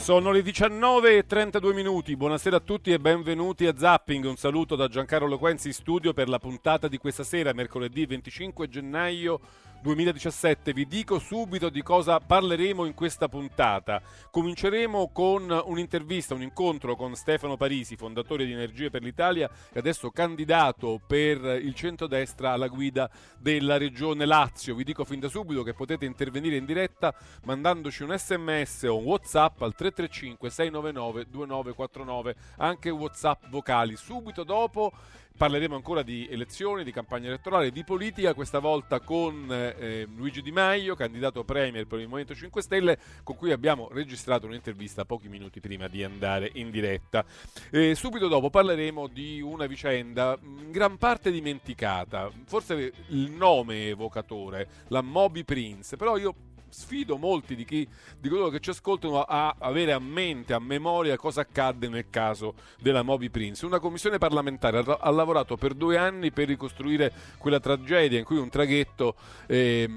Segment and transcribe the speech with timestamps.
[0.00, 2.16] Sono le 19 e 32 minuti.
[2.16, 4.24] Buonasera a tutti e benvenuti a Zapping.
[4.24, 8.66] Un saluto da Giancarlo Quenzi in studio per la puntata di questa sera, mercoledì 25
[8.70, 9.40] gennaio
[9.80, 10.72] 2017.
[10.72, 14.02] Vi dico subito di cosa parleremo in questa puntata.
[14.30, 20.10] Cominceremo con un'intervista, un incontro con Stefano Parisi, fondatore di Energie per l'Italia e adesso
[20.10, 24.74] candidato per il centrodestra alla guida della regione Lazio.
[24.74, 27.14] Vi dico fin da subito che potete intervenire in diretta
[27.44, 33.96] mandandoci un sms o un whatsapp al 335 699 2949, anche whatsapp vocali.
[33.96, 34.92] Subito dopo
[35.40, 40.52] Parleremo ancora di elezioni, di campagna elettorale, di politica, questa volta con eh, Luigi Di
[40.52, 45.60] Maio, candidato premier per il Movimento 5 Stelle, con cui abbiamo registrato un'intervista pochi minuti
[45.60, 47.24] prima di andare in diretta.
[47.70, 54.68] Eh, subito dopo parleremo di una vicenda in gran parte dimenticata, forse il nome evocatore,
[54.88, 56.34] la Moby Prince, però io
[56.70, 57.86] sfido molti di, chi,
[58.18, 62.54] di coloro che ci ascoltano a avere a mente, a memoria cosa accadde nel caso
[62.80, 63.66] della Moby Prince.
[63.66, 68.38] Una commissione parlamentare ha, ha lavorato per due anni per ricostruire quella tragedia in cui
[68.38, 69.14] un traghetto
[69.46, 69.88] eh,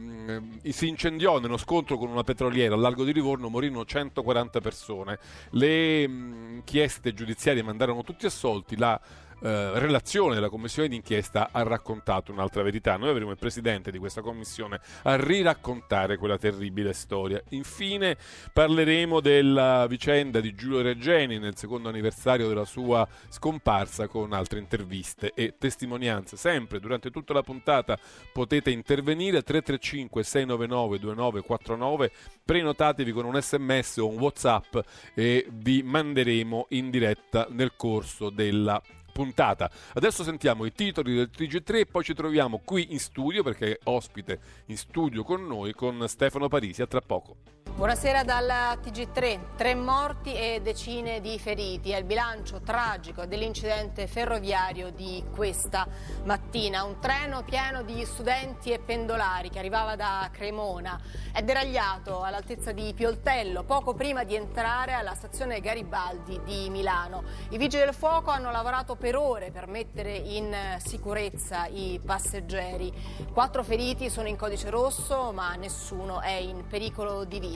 [0.70, 5.20] si incendiò nello scontro con una petroliera al largo di Livorno, morirono 140 persone.
[5.52, 9.00] Le inchieste giudiziarie mandarono tutti assolti, la
[9.44, 12.96] eh, relazione della commissione d'inchiesta ha raccontato un'altra verità.
[12.96, 17.42] Noi avremo il presidente di questa commissione a riraccontare quella terribile storia.
[17.50, 18.16] Infine
[18.54, 25.34] parleremo della vicenda di Giulio Reggeni nel secondo anniversario della sua scomparsa con altre interviste
[25.36, 26.38] e testimonianze.
[26.38, 27.98] Sempre durante tutta la puntata
[28.32, 32.12] potete intervenire 335 699 2949
[32.46, 34.78] prenotatevi con un sms o un whatsapp
[35.14, 38.82] e vi manderemo in diretta nel corso della
[39.14, 39.72] puntata.
[39.94, 44.40] Adesso sentiamo i titoli del TG3 poi ci troviamo qui in studio perché è ospite
[44.66, 46.82] in studio con noi con Stefano Parisi.
[46.82, 47.63] A tra poco.
[47.84, 49.56] Buonasera dalla TG3.
[49.58, 51.90] Tre morti e decine di feriti.
[51.90, 55.88] È il bilancio tragico dell'incidente ferroviario di questa
[56.24, 56.84] mattina.
[56.84, 61.02] Un treno pieno di studenti e pendolari che arrivava da Cremona
[61.34, 67.24] è deragliato all'altezza di Pioltello poco prima di entrare alla stazione Garibaldi di Milano.
[67.50, 72.94] I vigili del fuoco hanno lavorato per ore per mettere in sicurezza i passeggeri.
[73.34, 77.53] Quattro feriti sono in codice rosso ma nessuno è in pericolo di vita.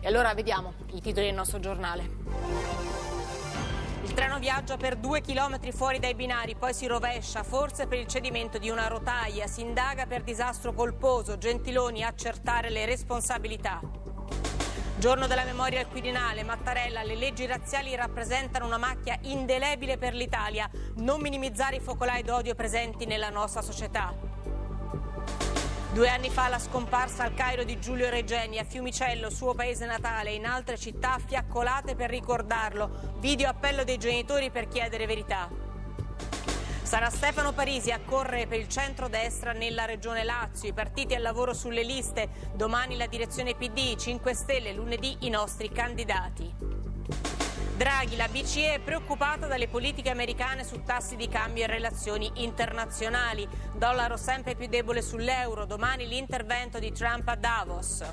[0.00, 2.10] E allora vediamo i titoli del nostro giornale.
[4.04, 8.06] Il treno viaggia per due chilometri fuori dai binari, poi si rovescia, forse per il
[8.06, 9.46] cedimento di una rotaia.
[9.46, 11.36] Si indaga per disastro colposo.
[11.36, 13.80] Gentiloni accertare le responsabilità.
[14.98, 20.68] Giorno della memoria al Quirinale, Mattarella, le leggi razziali rappresentano una macchia indelebile per l'Italia.
[20.96, 24.27] Non minimizzare i focolai d'odio presenti nella nostra società.
[25.98, 30.30] Due anni fa la scomparsa al Cairo di Giulio Regeni a Fiumicello, suo paese natale,
[30.30, 33.16] e in altre città fiaccolate per ricordarlo.
[33.18, 35.48] Video appello dei genitori per chiedere verità.
[36.84, 41.52] Sarà Stefano Parisi a correre per il centro-destra nella regione Lazio, i partiti al lavoro
[41.52, 46.54] sulle liste, domani la direzione PD, 5 Stelle, lunedì i nostri candidati.
[47.78, 53.48] Draghi, la BCE è preoccupata dalle politiche americane su tassi di cambio e relazioni internazionali.
[53.76, 55.64] Dollaro sempre più debole sull'euro.
[55.64, 58.04] Domani l'intervento di Trump a Davos.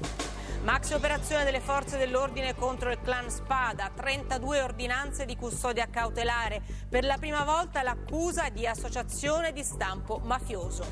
[0.62, 6.62] Maxi operazione delle forze dell'ordine contro il clan Spada, 32 ordinanze di custodia cautelare.
[6.88, 10.86] Per la prima volta l'accusa di associazione di stampo mafioso.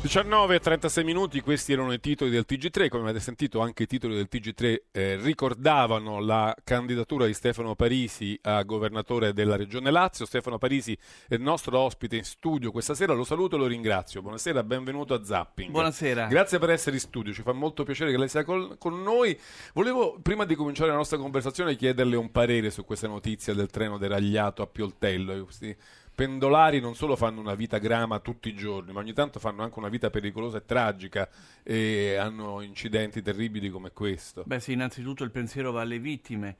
[0.00, 3.86] 19 e 36 minuti, questi erano i titoli del TG3, come avete sentito anche i
[3.86, 10.24] titoli del TG3 eh, ricordavano la candidatura di Stefano Parisi a governatore della regione Lazio.
[10.24, 10.96] Stefano Parisi
[11.28, 14.22] è il nostro ospite in studio questa sera, lo saluto e lo ringrazio.
[14.22, 15.70] Buonasera, benvenuto a Zapping.
[15.70, 16.28] Buonasera.
[16.28, 19.38] Grazie per essere in studio, ci fa molto piacere che lei sia col, con noi.
[19.74, 23.98] Volevo, prima di cominciare la nostra conversazione, chiederle un parere su questa notizia del treno
[23.98, 25.44] deragliato a Pioltello.
[25.44, 25.76] Questi
[26.20, 29.78] pendolari non solo fanno una vita grama tutti i giorni, ma ogni tanto fanno anche
[29.78, 31.26] una vita pericolosa e tragica
[31.62, 34.42] e hanno incidenti terribili come questo.
[34.44, 36.56] Beh sì, innanzitutto il pensiero va alle vittime,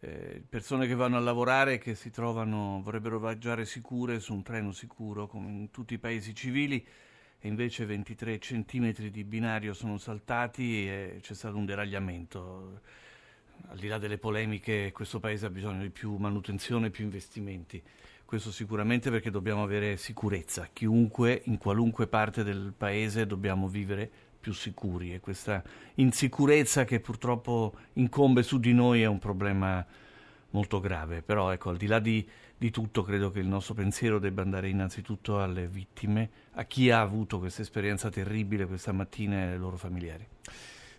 [0.00, 4.42] eh, persone che vanno a lavorare e che si trovano, vorrebbero viaggiare sicure su un
[4.42, 6.82] treno sicuro come in tutti i paesi civili
[7.40, 12.80] e invece 23 centimetri di binario sono saltati e c'è stato un deragliamento.
[13.68, 17.82] Al di là delle polemiche, questo paese ha bisogno di più manutenzione e più investimenti.
[18.28, 20.68] Questo sicuramente perché dobbiamo avere sicurezza.
[20.70, 24.06] Chiunque, in qualunque parte del paese, dobbiamo vivere
[24.38, 25.62] più sicuri e questa
[25.94, 29.82] insicurezza che purtroppo incombe su di noi è un problema
[30.50, 31.22] molto grave.
[31.22, 34.68] Però ecco, al di là di, di tutto, credo che il nostro pensiero debba andare
[34.68, 39.78] innanzitutto alle vittime, a chi ha avuto questa esperienza terribile questa mattina e ai loro
[39.78, 40.26] familiari.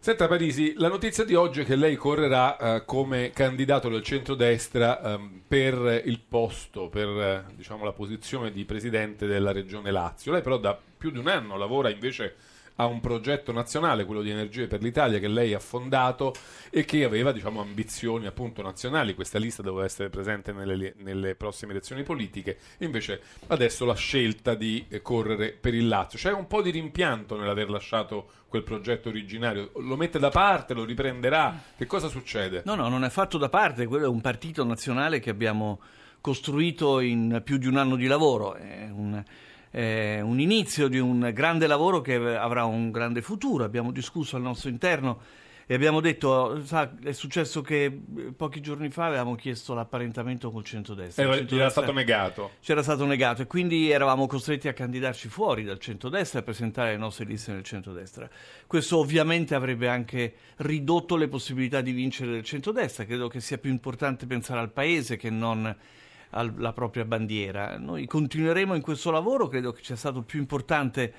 [0.02, 5.02] Senta Parisi, la notizia di oggi è che lei correrà eh, come candidato del centrodestra
[5.02, 10.32] ehm, per il posto, per eh, diciamo, la posizione di presidente della regione Lazio.
[10.32, 12.34] Lei però da più di un anno lavora invece
[12.80, 16.34] a un progetto nazionale, quello di Energie per l'Italia, che lei ha fondato
[16.70, 19.16] e che aveva diciamo, ambizioni appunto nazionali.
[19.16, 24.86] Questa lista doveva essere presente nelle, nelle prossime elezioni politiche, invece adesso la scelta di
[24.88, 26.18] eh, correre per il Lazio.
[26.18, 29.72] C'è un po' di rimpianto nell'aver lasciato quel progetto originario?
[29.76, 31.62] Lo mette da parte, lo riprenderà?
[31.76, 32.62] Che cosa succede?
[32.66, 35.82] No, no, non è fatto da parte, quello è un partito nazionale che abbiamo
[36.22, 38.56] costruito in più di un anno di lavoro.
[38.56, 39.22] È un
[39.72, 43.64] eh, un inizio di un grande lavoro che avrà un grande futuro.
[43.64, 45.20] Abbiamo discusso al nostro interno
[45.72, 47.94] e abbiamo detto, sa, è successo che eh,
[48.36, 51.22] pochi giorni fa avevamo chiesto l'apparentamento col centrodestra.
[51.22, 52.52] Eh, centrodestra era stato negato.
[52.60, 56.92] C'era stato negato e quindi eravamo costretti a candidarci fuori dal centrodestra e a presentare
[56.94, 58.28] le nostre liste nel centrodestra.
[58.66, 63.06] Questo ovviamente avrebbe anche ridotto le possibilità di vincere del centrodestra.
[63.06, 65.76] Credo che sia più importante pensare al paese che non
[66.32, 67.78] alla propria bandiera.
[67.78, 71.14] Noi continueremo in questo lavoro, credo che sia stato più importante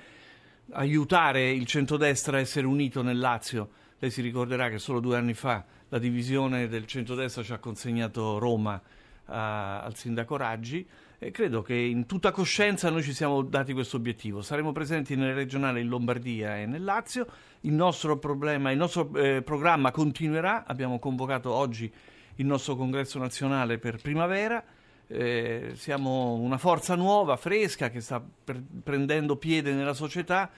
[0.71, 3.69] aiutare il centrodestra a essere unito nel Lazio.
[3.99, 8.39] Lei si ricorderà che solo due anni fa la divisione del centrodestra ci ha consegnato
[8.39, 8.81] Roma
[9.25, 10.87] a, al sindaco Raggi
[11.19, 14.41] e credo che in tutta coscienza noi ci siamo dati questo obiettivo.
[14.41, 17.27] Saremo presenti nelle regionali in Lombardia e nel Lazio.
[17.61, 20.63] Il nostro, problema, il nostro eh, programma continuerà.
[20.65, 21.91] Abbiamo convocato oggi
[22.35, 24.63] il nostro congresso nazionale per primavera
[25.11, 30.49] eh, siamo una forza nuova, fresca, che sta per, prendendo piede nella società.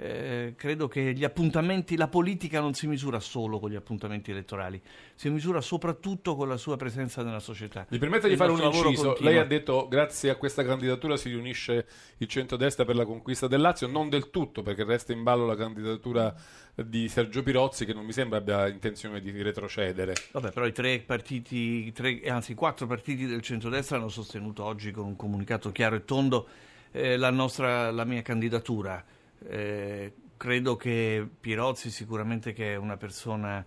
[0.00, 4.80] Eh, credo che gli appuntamenti, la politica non si misura solo con gli appuntamenti elettorali,
[5.16, 7.84] si misura soprattutto con la sua presenza nella società.
[7.90, 9.16] Mi permette di fare un inciso.
[9.18, 11.86] Lei ha detto grazie a questa candidatura si riunisce
[12.18, 15.56] il centrodestra per la conquista del Lazio, non del tutto perché resta in ballo la
[15.56, 16.32] candidatura
[16.76, 20.14] di Sergio Pirozzi che non mi sembra abbia intenzione di retrocedere.
[20.30, 24.92] Vabbè, però i tre partiti, tre, anzi i quattro partiti del centrodestra hanno sostenuto oggi
[24.92, 26.46] con un comunicato chiaro e tondo
[26.92, 29.04] eh, la, nostra, la mia candidatura.
[29.46, 33.64] Eh, credo che Pirozzi sicuramente che è una persona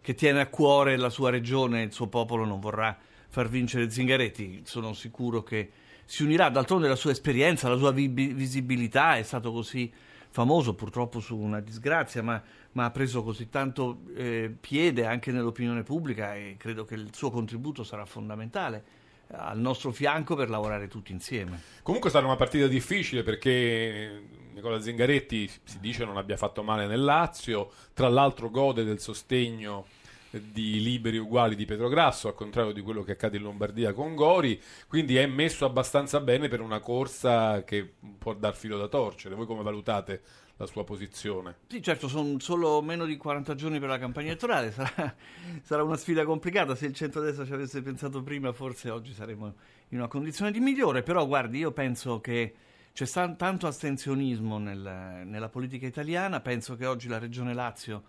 [0.00, 2.96] che tiene a cuore la sua regione e il suo popolo non vorrà
[3.28, 4.62] far vincere Zingaretti.
[4.64, 5.70] Sono sicuro che
[6.04, 9.90] si unirà, d'altronde la sua esperienza, la sua vi- visibilità è stato così
[10.28, 12.42] famoso purtroppo su una disgrazia, ma,
[12.72, 17.30] ma ha preso così tanto eh, piede anche nell'opinione pubblica e credo che il suo
[17.30, 18.84] contributo sarà fondamentale
[19.28, 21.60] al nostro fianco per lavorare tutti insieme.
[21.82, 24.22] Comunque sarà una partita difficile perché
[24.52, 29.86] Nicola Zingaretti si dice non abbia fatto male nel Lazio, tra l'altro gode del sostegno
[30.30, 34.60] di liberi uguali di Petrograsso, al contrario di quello che accade in Lombardia con Gori,
[34.88, 37.88] quindi è messo abbastanza bene per una corsa che
[38.18, 39.34] può dar filo da torcere.
[39.34, 40.22] Voi come valutate
[40.56, 41.56] la sua posizione?
[41.66, 45.14] Sì, certo, sono solo meno di 40 giorni per la campagna elettorale, sarà,
[45.62, 46.74] sarà una sfida complicata.
[46.74, 49.54] Se il centrodestra ci avesse pensato prima, forse oggi saremmo
[49.88, 52.54] in una condizione di migliore, però guardi, io penso che
[52.92, 53.06] c'è
[53.36, 58.02] tanto astensionismo nel, nella politica italiana, penso che oggi la Regione Lazio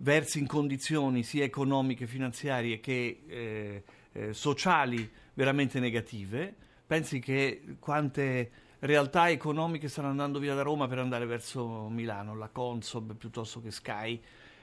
[0.00, 3.82] versi in condizioni sia economiche, finanziarie che eh,
[4.12, 6.54] eh, sociali veramente negative.
[6.86, 8.50] Pensi che quante
[8.80, 13.70] realtà economiche stanno andando via da Roma per andare verso Milano, la Consob piuttosto che
[13.70, 14.20] Sky.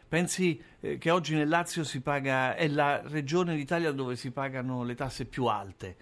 [0.08, 4.84] Pensi eh, che oggi nel Lazio si paga, è la regione d'Italia dove si pagano
[4.84, 5.96] le tasse più alte.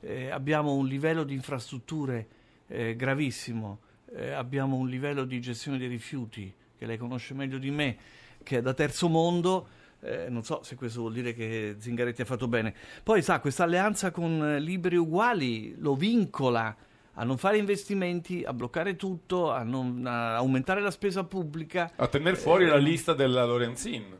[0.00, 2.26] Eh, abbiamo un livello di infrastrutture
[2.66, 3.80] eh, gravissimo,
[4.14, 7.96] eh, abbiamo un livello di gestione dei rifiuti che lei conosce meglio di me
[8.42, 9.68] che è da terzo mondo.
[10.00, 12.74] Eh, non so se questo vuol dire che Zingaretti ha fatto bene.
[13.02, 16.74] Poi sa, questa alleanza con Liberi Uguali lo vincola
[17.14, 21.92] a non fare investimenti, a bloccare tutto, a, non, a aumentare la spesa pubblica.
[21.96, 24.16] A tenere fuori eh, la lista della Lorenzin.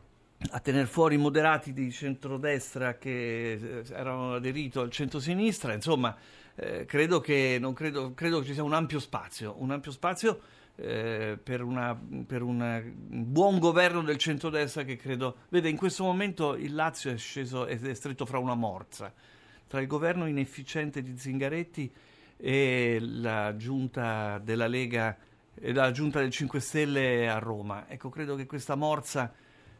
[0.50, 5.73] A tenere fuori i moderati di centrodestra che eh, erano aderiti al centro-sinistra.
[5.73, 6.16] Insomma,
[6.56, 9.54] eh, credo, che, credo, credo che ci sia un ampio spazio.
[9.59, 10.40] Un ampio spazio
[10.76, 15.37] eh, per, una, per una, un buon governo del centrodestra che credo...
[15.50, 19.12] Vede, in questo momento il Lazio è sceso, è stretto fra una morsa,
[19.66, 21.92] tra il governo inefficiente di Zingaretti
[22.40, 25.16] e la giunta della Lega
[25.54, 27.88] e la giunta del 5 Stelle a Roma.
[27.88, 29.32] Ecco, credo che questa morsa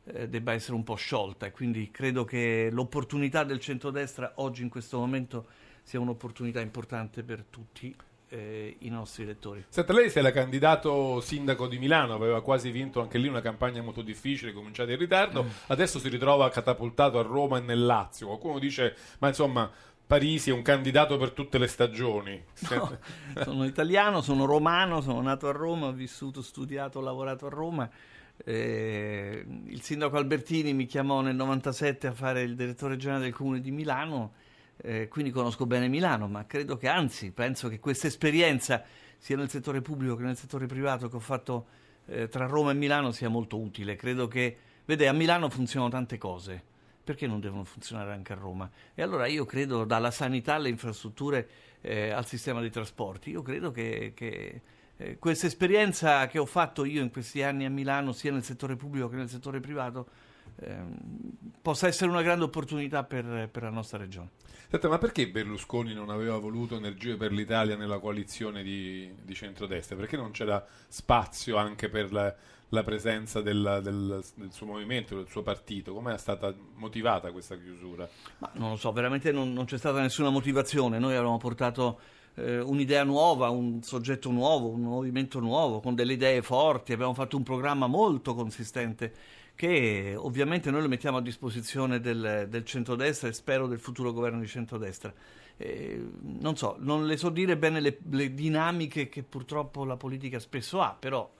[0.05, 4.69] eh, debba essere un po' sciolta e quindi credo che l'opportunità del centrodestra oggi in
[4.69, 5.47] questo momento
[5.83, 7.97] sia un'opportunità importante per tutti
[8.31, 9.64] eh, i nostri elettori.
[9.69, 13.83] Senta, lei si era candidato sindaco di Milano, aveva quasi vinto anche lì una campagna
[13.83, 18.29] molto difficile, cominciata in ritardo, adesso si ritrova catapultato a Roma e nel Lazio.
[18.29, 19.71] Qualcuno dice, ma insomma,
[20.11, 22.43] Parisi è un candidato per tutte le stagioni.
[22.69, 22.99] No,
[23.45, 27.88] sono italiano, sono romano, sono nato a Roma, ho vissuto, studiato, ho lavorato a Roma.
[28.45, 33.61] Eh, il sindaco Albertini mi chiamò nel 97 a fare il direttore generale del comune
[33.61, 34.33] di Milano,
[34.79, 38.83] eh, quindi conosco bene Milano, ma credo che anzi, penso che questa esperienza
[39.17, 41.67] sia nel settore pubblico che nel settore privato che ho fatto
[42.07, 43.95] eh, tra Roma e Milano sia molto utile.
[43.95, 46.70] Credo che, vede, a Milano funzionano tante cose
[47.02, 48.71] perché non devono funzionare anche a Roma?
[48.95, 51.49] E allora io credo dalla sanità alle infrastrutture
[51.80, 54.61] eh, al sistema dei trasporti, io credo che, che
[54.97, 58.76] eh, questa esperienza che ho fatto io in questi anni a Milano, sia nel settore
[58.76, 60.09] pubblico che nel settore privato,
[60.57, 60.97] ehm,
[61.62, 64.30] possa essere una grande opportunità per, per la nostra regione.
[64.69, 69.97] Senta, ma perché Berlusconi non aveva voluto Energie per l'Italia nella coalizione di, di centrodestra?
[69.97, 72.33] Perché non c'era spazio anche per la,
[72.71, 75.93] la presenza del, del, del, suo movimento, del suo partito?
[75.93, 78.09] Come è stata motivata questa chiusura?
[78.39, 80.99] Ma non lo so, veramente non, non c'è stata nessuna motivazione.
[80.99, 82.00] Noi avevamo portato
[82.35, 87.37] eh, un'idea nuova, un soggetto nuovo, un movimento nuovo, con delle idee forti, abbiamo fatto
[87.37, 89.12] un programma molto consistente
[89.55, 94.41] che ovviamente noi lo mettiamo a disposizione del, del centrodestra e spero del futuro governo
[94.41, 95.12] di centrodestra.
[95.59, 100.39] Eh, non so, non le so dire bene le, le, dinamiche che purtroppo la politica
[100.39, 101.31] spesso ha, però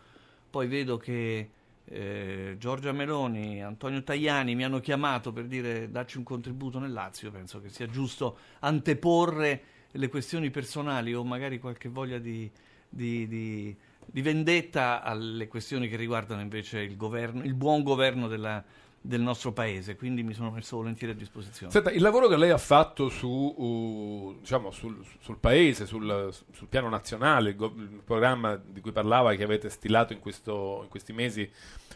[0.51, 1.51] poi vedo che
[1.85, 7.31] eh, Giorgia Meloni, Antonio Tajani mi hanno chiamato per dire dacci un contributo nel Lazio,
[7.31, 12.51] penso che sia giusto anteporre le questioni personali o magari qualche voglia di,
[12.89, 13.77] di, di
[14.13, 18.63] di vendetta alle questioni che riguardano invece il, governo, il buon governo della,
[19.03, 21.73] del nostro paese, quindi mi sono messo volentieri a disposizione.
[21.73, 26.69] Senta, il lavoro che lei ha fatto su, uh, diciamo, sul, sul, paese, sul, sul
[26.69, 30.89] piano nazionale, il, go- il, programma di cui parlava che avete stilato in, questo, in
[30.91, 31.51] questi mesi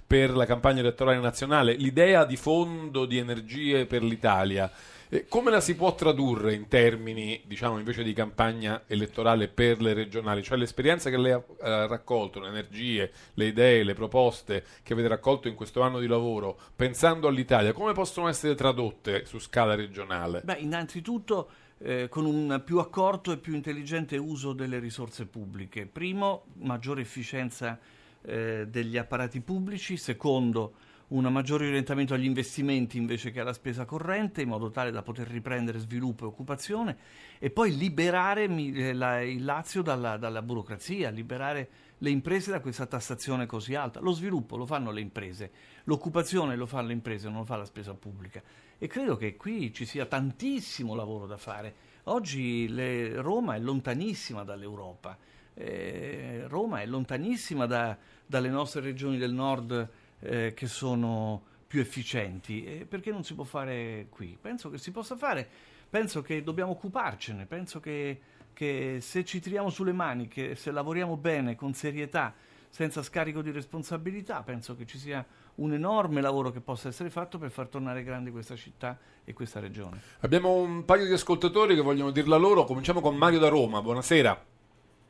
[0.06, 4.70] per la campagna elettorale nazionale, l'idea di fondo di energie per l'Italia
[5.14, 9.92] eh, come la si può tradurre in termini, diciamo, invece di campagna elettorale per le
[9.92, 10.42] regionali?
[10.42, 15.08] Cioè l'esperienza che lei ha eh, raccolto, le energie, le idee, le proposte che avete
[15.08, 20.40] raccolto in questo anno di lavoro, pensando all'Italia, come possono essere tradotte su scala regionale?
[20.42, 25.86] Beh, innanzitutto eh, con un più accorto e più intelligente uso delle risorse pubbliche.
[25.86, 27.78] Primo, maggiore efficienza
[28.22, 29.96] eh, degli apparati pubblici.
[29.96, 30.74] Secondo,
[31.08, 35.28] un maggiore orientamento agli investimenti invece che alla spesa corrente, in modo tale da poter
[35.28, 36.96] riprendere sviluppo e occupazione,
[37.38, 41.68] e poi liberare eh, il Lazio dalla, dalla, burocrazia, liberare
[41.98, 44.00] le imprese da questa tassazione così alta.
[44.00, 45.50] Lo sviluppo lo fanno le imprese,
[45.84, 48.42] l'occupazione lo fanno le imprese, non lo fa la spesa pubblica.
[48.78, 51.92] E credo che qui ci sia tantissimo lavoro da fare.
[52.04, 55.16] Oggi le, Roma è lontanissima dall'Europa,
[55.54, 57.96] eh, Roma è lontanissima da,
[58.26, 59.88] dalle nostre regioni del nord
[60.24, 62.64] eh, che sono più efficienti.
[62.64, 64.36] E perché non si può fare qui?
[64.40, 65.48] Penso che si possa fare,
[65.88, 68.20] penso che dobbiamo occuparcene, penso che,
[68.52, 72.34] che se ci tiriamo sulle mani, che se lavoriamo bene, con serietà,
[72.68, 75.24] senza scarico di responsabilità, penso che ci sia
[75.56, 79.60] un enorme lavoro che possa essere fatto per far tornare grande questa città e questa
[79.60, 80.00] regione.
[80.20, 82.64] Abbiamo un paio di ascoltatori che vogliono dirla loro.
[82.64, 83.80] Cominciamo con Mario da Roma.
[83.80, 84.44] Buonasera.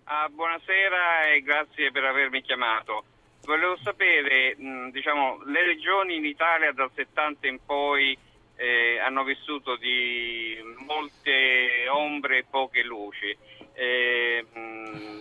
[0.05, 3.05] Ah, buonasera e grazie per avermi chiamato.
[3.45, 4.57] Volevo sapere,
[4.91, 8.17] diciamo, le regioni in Italia dal 70 in poi
[8.57, 13.37] eh, hanno vissuto di molte ombre e poche luci.
[13.75, 14.47] Eh,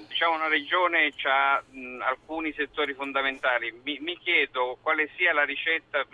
[0.08, 1.62] diciamo una regione ha
[2.00, 3.77] alcuni settori fondamentali.
[3.84, 6.06] Mi, mi, chiedo quale sia la ricetta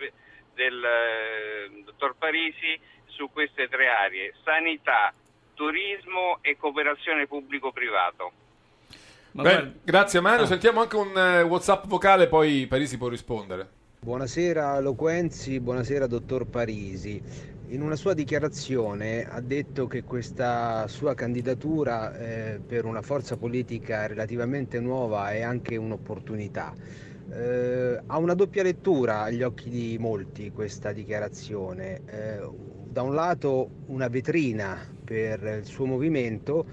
[0.54, 2.76] del eh, dottor Parisi
[3.06, 5.14] su queste tre aree, sanità,
[5.54, 8.32] turismo e cooperazione pubblico-privato.
[9.32, 10.48] Beh, grazie Mario, ah.
[10.48, 13.68] sentiamo anche un uh, Whatsapp vocale, poi Parisi può rispondere.
[14.00, 17.22] Buonasera Loquenzi, buonasera dottor Parisi.
[17.68, 24.08] In una sua dichiarazione ha detto che questa sua candidatura eh, per una forza politica
[24.08, 26.74] relativamente nuova è anche un'opportunità.
[27.30, 32.00] Eh, ha una doppia lettura agli occhi di molti questa dichiarazione.
[32.06, 32.48] Eh,
[32.88, 36.66] da un lato una vetrina per il suo movimento,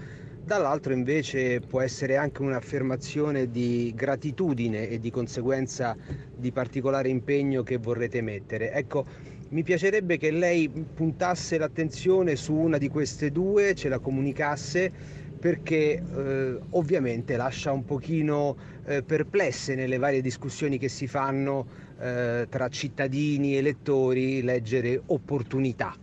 [0.48, 5.94] dall'altro invece può essere anche un'affermazione di gratitudine e di conseguenza
[6.34, 8.72] di particolare impegno che vorrete mettere.
[8.72, 9.04] Ecco,
[9.50, 14.90] mi piacerebbe che lei puntasse l'attenzione su una di queste due, ce la comunicasse
[15.38, 21.66] perché eh, ovviamente lascia un pochino eh, perplesse nelle varie discussioni che si fanno
[22.00, 25.94] eh, tra cittadini e elettori leggere opportunità.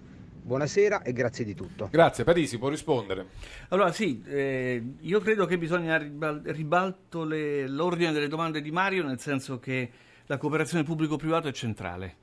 [0.46, 1.88] Buonasera e grazie di tutto.
[1.90, 3.30] Grazie, Parisi, può rispondere.
[3.70, 9.04] Allora sì, eh, io credo che bisogna ribal- ribalto le- l'ordine delle domande di Mario,
[9.04, 9.90] nel senso che
[10.28, 12.18] la cooperazione pubblico-privato è centrale.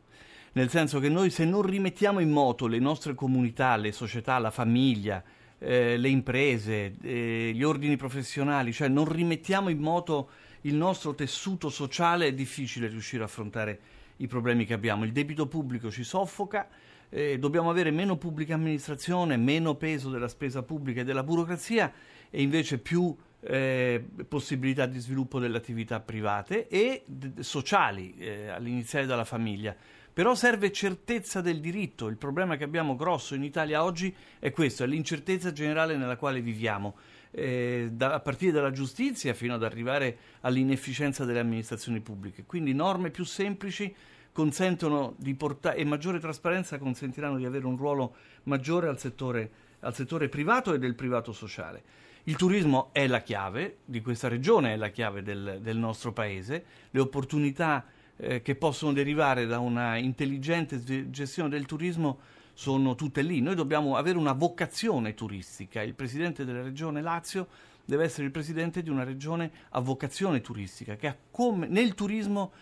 [0.53, 4.53] Nel senso che noi se non rimettiamo in moto le nostre comunità, le società, la
[4.53, 5.21] famiglia,
[5.59, 10.29] eh, le imprese, eh, gli ordini professionali, cioè non rimettiamo in moto
[10.61, 13.81] il nostro tessuto sociale, è difficile riuscire a affrontare
[14.19, 15.03] i problemi che abbiamo.
[15.03, 16.69] Il debito pubblico ci soffoca,
[17.15, 21.93] eh, dobbiamo avere meno pubblica amministrazione, meno peso della spesa pubblica e della burocrazia
[22.31, 29.05] e invece più eh, possibilità di sviluppo delle attività private e d- sociali, eh, all'iniziare
[29.05, 29.77] dalla famiglia.
[30.15, 32.09] Però serve certezza del diritto.
[32.09, 36.41] Il problema che abbiamo grosso in Italia oggi è questo, è l'incertezza generale nella quale
[36.41, 36.97] viviamo,
[37.31, 42.45] eh, da, a partire dalla giustizia fino ad arrivare all'inefficienza delle amministrazioni pubbliche.
[42.45, 43.95] Quindi norme più semplici
[44.33, 49.95] consentono di portare e maggiore trasparenza consentiranno di avere un ruolo maggiore al settore, al
[49.95, 51.83] settore privato e del privato sociale.
[52.25, 56.65] Il turismo è la chiave di questa regione, è la chiave del, del nostro paese,
[56.91, 57.85] le opportunità
[58.17, 62.21] eh, che possono derivare da una intelligente gestione del turismo
[62.55, 63.41] sono tutte lì.
[63.41, 65.83] Noi dobbiamo avere una vocazione turistica.
[65.83, 67.49] Il presidente della regione Lazio
[67.85, 72.53] deve essere il presidente di una regione a vocazione turistica, che come nel turismo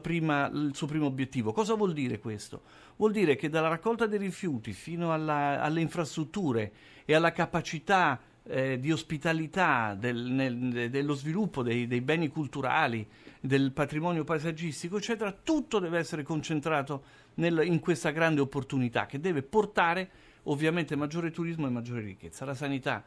[0.00, 1.52] prima, il suo primo obiettivo.
[1.52, 2.62] Cosa vuol dire questo?
[2.96, 6.72] Vuol dire che dalla raccolta dei rifiuti fino alla, alle infrastrutture
[7.04, 13.06] e alla capacità eh, di ospitalità del, nel, dello sviluppo dei, dei, beni culturali,
[13.40, 17.04] del patrimonio paesaggistico, eccetera, tutto deve essere concentrato
[17.34, 20.10] nel, in questa grande opportunità che deve portare
[20.44, 22.44] ovviamente maggiore turismo e maggiore ricchezza.
[22.44, 23.02] La sanità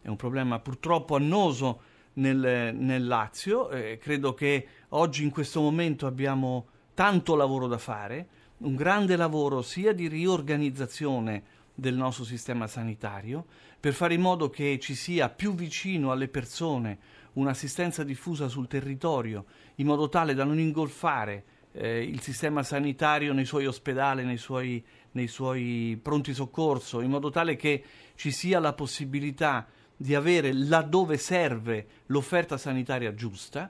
[0.00, 1.80] è un problema purtroppo annoso
[2.18, 3.70] nel, nel Lazio.
[3.70, 9.62] Eh, credo che oggi in questo momento abbiamo tanto lavoro da fare, un grande lavoro
[9.62, 13.46] sia di riorganizzazione del nostro sistema sanitario
[13.78, 16.98] per fare in modo che ci sia più vicino alle persone
[17.34, 19.44] un'assistenza diffusa sul territorio
[19.76, 24.84] in modo tale da non ingolfare eh, il sistema sanitario nei suoi ospedali, nei suoi,
[25.12, 27.84] nei suoi pronti soccorso, in modo tale che
[28.16, 29.68] ci sia la possibilità
[30.00, 33.68] di avere laddove serve l'offerta sanitaria giusta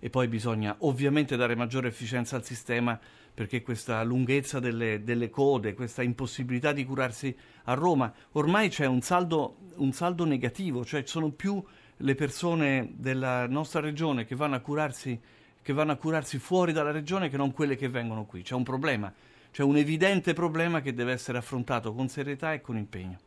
[0.00, 2.98] e poi bisogna ovviamente dare maggiore efficienza al sistema
[3.32, 9.00] perché questa lunghezza delle, delle code, questa impossibilità di curarsi a Roma, ormai c'è un
[9.00, 11.62] saldo, un saldo negativo, cioè sono più
[11.98, 15.20] le persone della nostra regione che vanno a curarsi
[15.62, 18.40] che vanno a curarsi fuori dalla regione che non quelle che vengono qui.
[18.40, 19.12] C'è un problema,
[19.52, 23.18] c'è un evidente problema che deve essere affrontato con serietà e con impegno.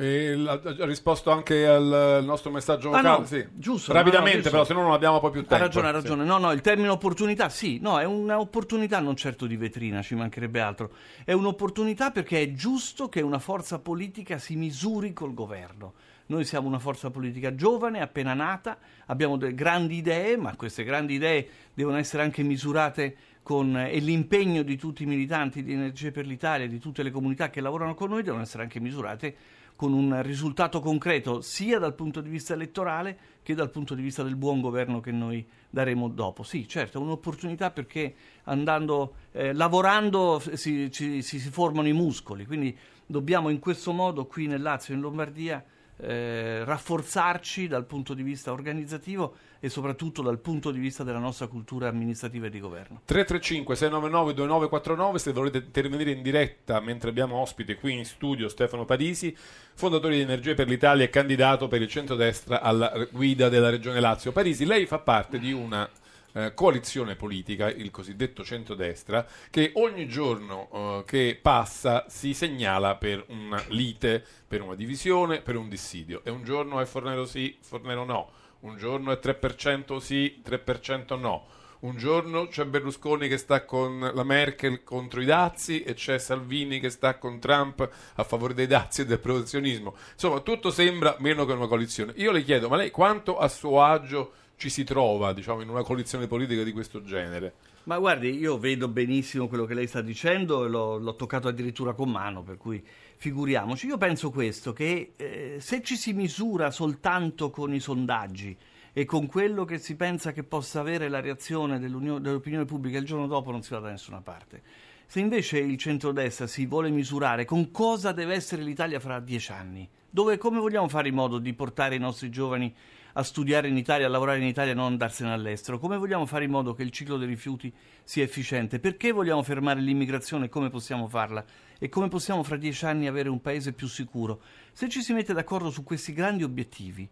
[0.00, 3.44] E ha risposto anche al nostro messaggio vocale, ah, no, sì.
[3.54, 5.54] giusto, rapidamente, no, no, però, se no non abbiamo poi più tempo.
[5.56, 6.22] Ha ragione, ha ragione.
[6.22, 6.28] Sì.
[6.28, 10.60] No, no, il termine opportunità, sì, no, è un'opportunità non certo di vetrina, ci mancherebbe
[10.60, 10.92] altro.
[11.24, 15.94] È un'opportunità perché è giusto che una forza politica si misuri col governo.
[16.26, 21.14] Noi siamo una forza politica giovane, appena nata, abbiamo delle grandi idee, ma queste grandi
[21.14, 26.26] idee devono essere anche misurate con e l'impegno di tutti i militanti di Energie per
[26.26, 29.34] l'Italia, di tutte le comunità che lavorano con noi, devono essere anche misurate
[29.78, 34.24] con un risultato concreto sia dal punto di vista elettorale che dal punto di vista
[34.24, 36.42] del buon governo che noi daremo dopo.
[36.42, 38.12] Sì, certo, è un'opportunità perché
[38.42, 44.48] andando, eh, lavorando si, ci, si, formano i muscoli, quindi dobbiamo in questo modo qui
[44.48, 45.64] nel Lazio e in Lombardia
[46.00, 51.48] eh, rafforzarci dal punto di vista organizzativo e soprattutto dal punto di vista della nostra
[51.48, 53.00] cultura amministrativa e di governo.
[53.04, 58.84] 335 699 2949 se volete intervenire in diretta mentre abbiamo ospite qui in studio Stefano
[58.84, 59.36] Parisi,
[59.74, 64.32] fondatore di Energie per l'Italia e candidato per il centrodestra alla guida della Regione Lazio.
[64.32, 65.88] Parisi, lei fa parte di una
[66.32, 73.24] eh, coalizione politica, il cosiddetto centrodestra, che ogni giorno eh, che passa si segnala per
[73.28, 76.20] una lite, per una divisione, per un dissidio.
[76.24, 81.46] E un giorno è Fornero sì, Fornero no, un giorno è 3% sì, 3% no.
[81.80, 86.80] Un giorno c'è Berlusconi che sta con la Merkel contro i dazi e c'è Salvini
[86.80, 89.94] che sta con Trump a favore dei dazi e del protezionismo.
[90.12, 92.14] Insomma, tutto sembra meno che una coalizione.
[92.16, 95.84] Io le chiedo, ma lei quanto a suo agio ci si trova diciamo, in una
[95.84, 97.54] coalizione politica di questo genere?
[97.84, 102.10] Ma guardi, io vedo benissimo quello che lei sta dicendo l'ho, l'ho toccato addirittura con
[102.10, 102.84] mano, per cui
[103.16, 103.86] figuriamoci.
[103.86, 108.54] Io penso questo, che eh, se ci si misura soltanto con i sondaggi
[108.92, 113.28] e con quello che si pensa che possa avere la reazione dell'opinione pubblica il giorno
[113.28, 114.60] dopo non si va da nessuna parte.
[115.06, 119.88] Se invece il centrodestra si vuole misurare con cosa deve essere l'Italia fra dieci anni,
[120.10, 122.74] Dove, come vogliamo fare in modo di portare i nostri giovani
[123.18, 125.80] a studiare in Italia, a lavorare in Italia e non andarsene all'estero?
[125.80, 127.72] Come vogliamo fare in modo che il ciclo dei rifiuti
[128.04, 128.78] sia efficiente?
[128.78, 131.44] Perché vogliamo fermare l'immigrazione e come possiamo farla?
[131.80, 134.40] E come possiamo fra dieci anni avere un paese più sicuro?
[134.72, 137.08] Se ci si mette d'accordo su questi grandi obiettivi,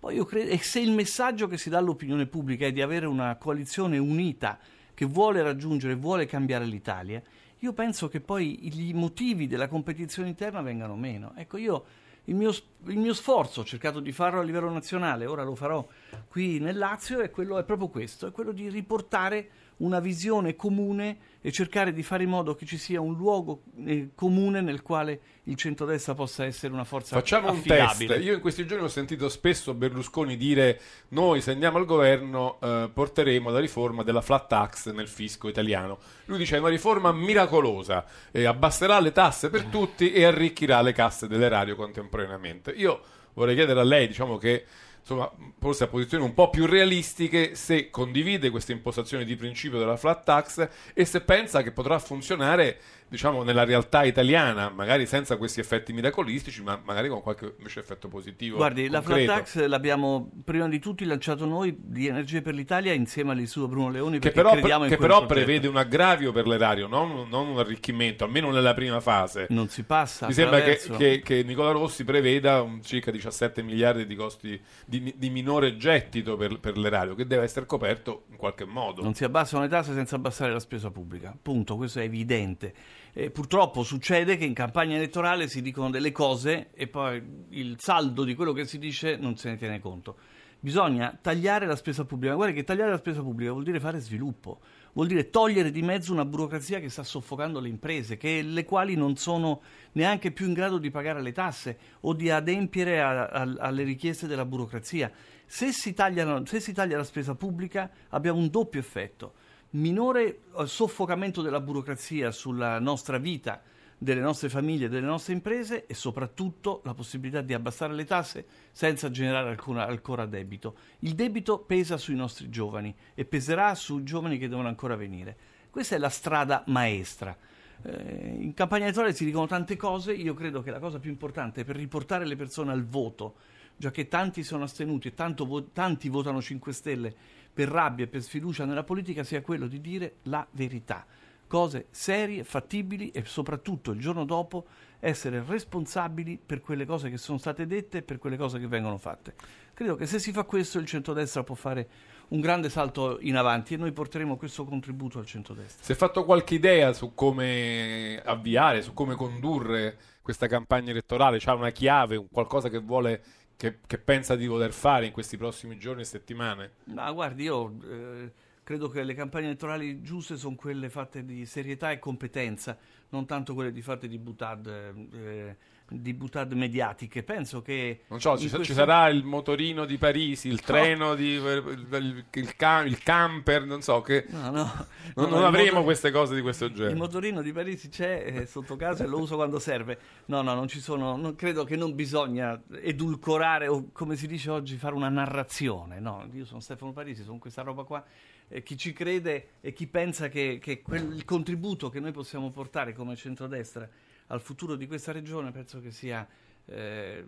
[0.00, 3.98] credo, e se il messaggio che si dà all'opinione pubblica è di avere una coalizione
[3.98, 4.58] unita
[4.94, 7.22] che vuole raggiungere, vuole cambiare l'Italia,
[7.58, 11.34] io penso che poi i motivi della competizione interna vengano meno.
[11.36, 11.84] Ecco, io
[12.30, 12.54] il mio,
[12.86, 15.86] il mio, sforzo, ho cercato di farlo a livello nazionale, ora lo farò
[16.28, 21.18] qui nel Lazio, e quello è proprio questo, è quello di riportare una visione comune
[21.40, 25.20] e cercare di fare in modo che ci sia un luogo eh, comune nel quale
[25.44, 28.04] il centrodestra possa essere una forza Facciamo affidabile.
[28.04, 28.24] un test.
[28.24, 32.90] Io in questi giorni ho sentito spesso Berlusconi dire noi se andiamo al governo eh,
[32.92, 35.98] porteremo la riforma della flat tax nel fisco italiano.
[36.26, 40.92] Lui dice è una riforma miracolosa, eh, abbasserà le tasse per tutti e arricchirà le
[40.92, 42.70] casse dell'erario contemporaneamente.
[42.72, 43.00] Io
[43.32, 44.64] vorrei chiedere a lei, diciamo che
[45.10, 49.96] insomma, forse a posizioni un po' più realistiche se condivide questa impostazione di principio della
[49.96, 52.78] flat tax e se pensa che potrà funzionare
[53.10, 58.06] diciamo, nella realtà italiana, magari senza questi effetti miracolistici, ma magari con qualche invece effetto
[58.06, 58.56] positivo.
[58.56, 59.10] Guardi, concreto.
[59.10, 63.44] la flat tax l'abbiamo prima di tutti lanciato noi di Energie per l'Italia insieme al
[63.46, 67.48] suo Bruno Leoni che però, pre- che però prevede un aggravio per l'erario, non, non,
[67.48, 69.46] un arricchimento, almeno nella prima fase.
[69.50, 70.28] Non si passa.
[70.28, 75.12] Mi sembra che, che, che, Nicola Rossi preveda un circa 17 miliardi di costi di,
[75.16, 79.02] di minore gettito per, per l'erario, che deve essere coperto in qualche modo.
[79.02, 81.36] Non si abbassano le tasse senza abbassare la spesa pubblica.
[81.40, 82.72] Punto, questo è evidente.
[83.12, 88.22] Eh, purtroppo succede che in campagna elettorale si dicono delle cose e poi il saldo
[88.22, 90.16] di quello che si dice non se ne tiene conto.
[90.62, 92.34] Bisogna tagliare la spesa pubblica.
[92.34, 94.60] Guarda che tagliare la spesa pubblica vuol dire fare sviluppo,
[94.92, 98.94] vuol dire togliere di mezzo una burocrazia che sta soffocando le imprese, che, le quali
[98.94, 103.54] non sono neanche più in grado di pagare le tasse o di adempiere a, a,
[103.58, 105.10] alle richieste della burocrazia.
[105.46, 109.32] Se si, tagliano, se si taglia la spesa pubblica abbiamo un doppio effetto
[109.70, 113.62] minore eh, soffocamento della burocrazia sulla nostra vita,
[114.02, 119.10] delle nostre famiglie, delle nostre imprese e soprattutto la possibilità di abbassare le tasse senza
[119.10, 120.74] generare alcuna, ancora debito.
[121.00, 125.36] Il debito pesa sui nostri giovani e peserà sui giovani che devono ancora venire.
[125.68, 127.36] Questa è la strada maestra.
[127.82, 131.64] Eh, in campagna elettorale si dicono tante cose, io credo che la cosa più importante
[131.64, 133.36] per riportare le persone al voto,
[133.76, 137.14] già che tanti sono astenuti e vo- tanti votano 5 Stelle
[137.52, 141.04] per rabbia e per sfiducia nella politica sia quello di dire la verità,
[141.46, 144.66] cose serie, fattibili e soprattutto il giorno dopo
[145.00, 148.98] essere responsabili per quelle cose che sono state dette e per quelle cose che vengono
[148.98, 149.34] fatte.
[149.74, 151.88] Credo che se si fa questo il centrodestra può fare
[152.28, 155.82] un grande salto in avanti e noi porteremo questo contributo al centrodestra.
[155.82, 161.38] Si è fatto qualche idea su come avviare, su come condurre questa campagna elettorale?
[161.40, 163.22] C'ha una chiave, qualcosa che vuole
[163.60, 166.70] che, che, pensa di voler fare in questi prossimi giorni e settimane?
[166.84, 171.90] Ma guardi, io eh, credo che le campagne elettorali giuste sono quelle fatte di serietà
[171.90, 172.78] e competenza,
[173.10, 174.66] non tanto quelle di fatte di butad.
[174.66, 175.56] Eh,
[175.90, 177.22] di butade mediatiche.
[177.22, 178.02] Penso che.
[178.08, 178.64] Non so, ci, questo...
[178.64, 183.82] ci, sarà il motorino di Parisi, il treno, di, il, il, cam, il, camper, non
[183.82, 184.26] so che.
[184.28, 184.86] No, no.
[185.14, 185.84] Non, no, non avremo motor...
[185.84, 186.92] queste cose di questo genere.
[186.92, 189.98] Il motorino di Parisi c'è eh, sotto casa e lo uso quando serve.
[190.26, 191.16] No, no, non ci sono.
[191.16, 195.98] Non, credo che non bisogna edulcorare o come si dice oggi fare una narrazione.
[195.98, 198.04] No, io sono Stefano Parisi, sono questa roba qua.
[198.48, 202.50] Eh, chi ci crede e chi pensa che, che quel, il contributo che noi possiamo
[202.50, 203.88] portare come centrodestra
[204.30, 206.26] al futuro di questa regione, penso che sia,
[206.66, 207.24] eh,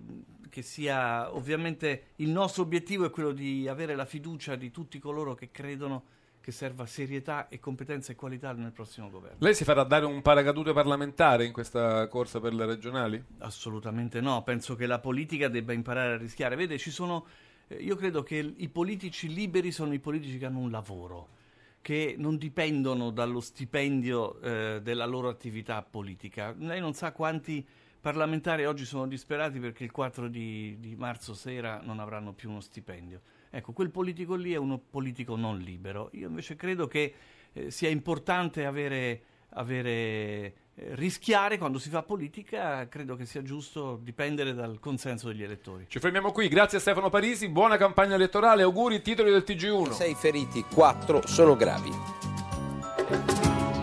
[0.48, 5.34] che sia ovviamente il nostro obiettivo è quello di avere la fiducia di tutti coloro
[5.34, 6.04] che credono
[6.40, 9.36] che serva serietà e competenza e qualità nel prossimo governo.
[9.38, 13.24] Lei si farà dare un paracadute parlamentare in questa corsa per le regionali?
[13.38, 16.56] Assolutamente no, penso che la politica debba imparare a rischiare.
[16.56, 17.26] Vede, ci sono
[17.68, 21.40] eh, io credo che i politici liberi sono i politici che hanno un lavoro
[21.82, 26.54] che non dipendono dallo stipendio eh, della loro attività politica.
[26.56, 27.66] Lei non sa quanti
[28.00, 32.60] parlamentari oggi sono disperati perché il 4 di, di marzo sera non avranno più uno
[32.60, 33.20] stipendio.
[33.50, 36.08] Ecco, quel politico lì è uno politico non libero.
[36.14, 37.14] Io invece credo che
[37.52, 44.54] eh, sia importante avere, avere rischiare quando si fa politica, credo che sia giusto dipendere
[44.54, 45.84] dal consenso degli elettori.
[45.88, 49.92] Ci fermiamo qui, grazie a Stefano Parisi, buona campagna elettorale, auguri, titoli del TG1.
[49.92, 51.90] Sei feriti, quattro sono gravi.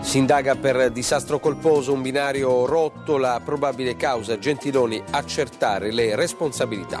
[0.00, 7.00] Si indaga per disastro colposo, un binario rotto, la probabile causa Gentiloni accertare le responsabilità.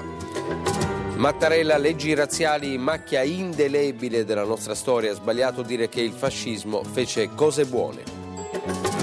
[1.16, 7.66] Mattarella, leggi razziali, macchia indelebile della nostra storia, sbagliato dire che il fascismo fece cose
[7.66, 8.99] buone.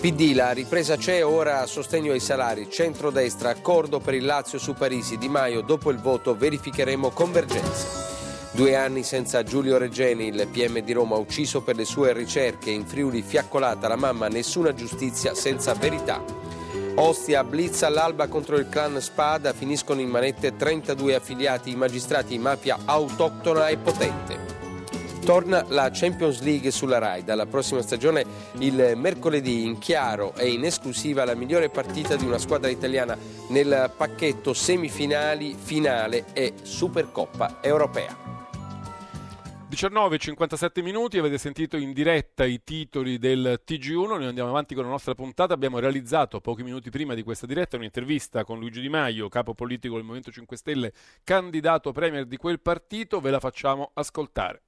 [0.00, 2.70] PD, la ripresa c'è, ora sostegno ai salari.
[2.70, 5.18] Centrodestra, accordo per il Lazio su Parisi.
[5.18, 8.06] Di Maio, dopo il voto verificheremo convergenze.
[8.52, 12.70] Due anni senza Giulio Regeni, il PM di Roma ucciso per le sue ricerche.
[12.70, 16.22] In Friuli fiaccolata la mamma, nessuna giustizia senza verità.
[16.94, 23.66] Ostia, blitz all'alba contro il clan Spada, finiscono in manette 32 affiliati, magistrati, mafia autoctona
[23.66, 24.47] e potente.
[25.24, 27.24] Torna la Champions League sulla RAI.
[27.24, 28.24] Dalla prossima stagione
[28.58, 33.16] il mercoledì in chiaro e in esclusiva la migliore partita di una squadra italiana
[33.50, 38.28] nel pacchetto semifinali, finale e Supercoppa europea.
[39.70, 44.90] 19.57 minuti, avete sentito in diretta i titoli del TG1, noi andiamo avanti con la
[44.90, 49.28] nostra puntata, abbiamo realizzato pochi minuti prima di questa diretta un'intervista con Luigi Di Maio,
[49.28, 54.62] capo politico del Movimento 5 Stelle, candidato premier di quel partito, ve la facciamo ascoltare.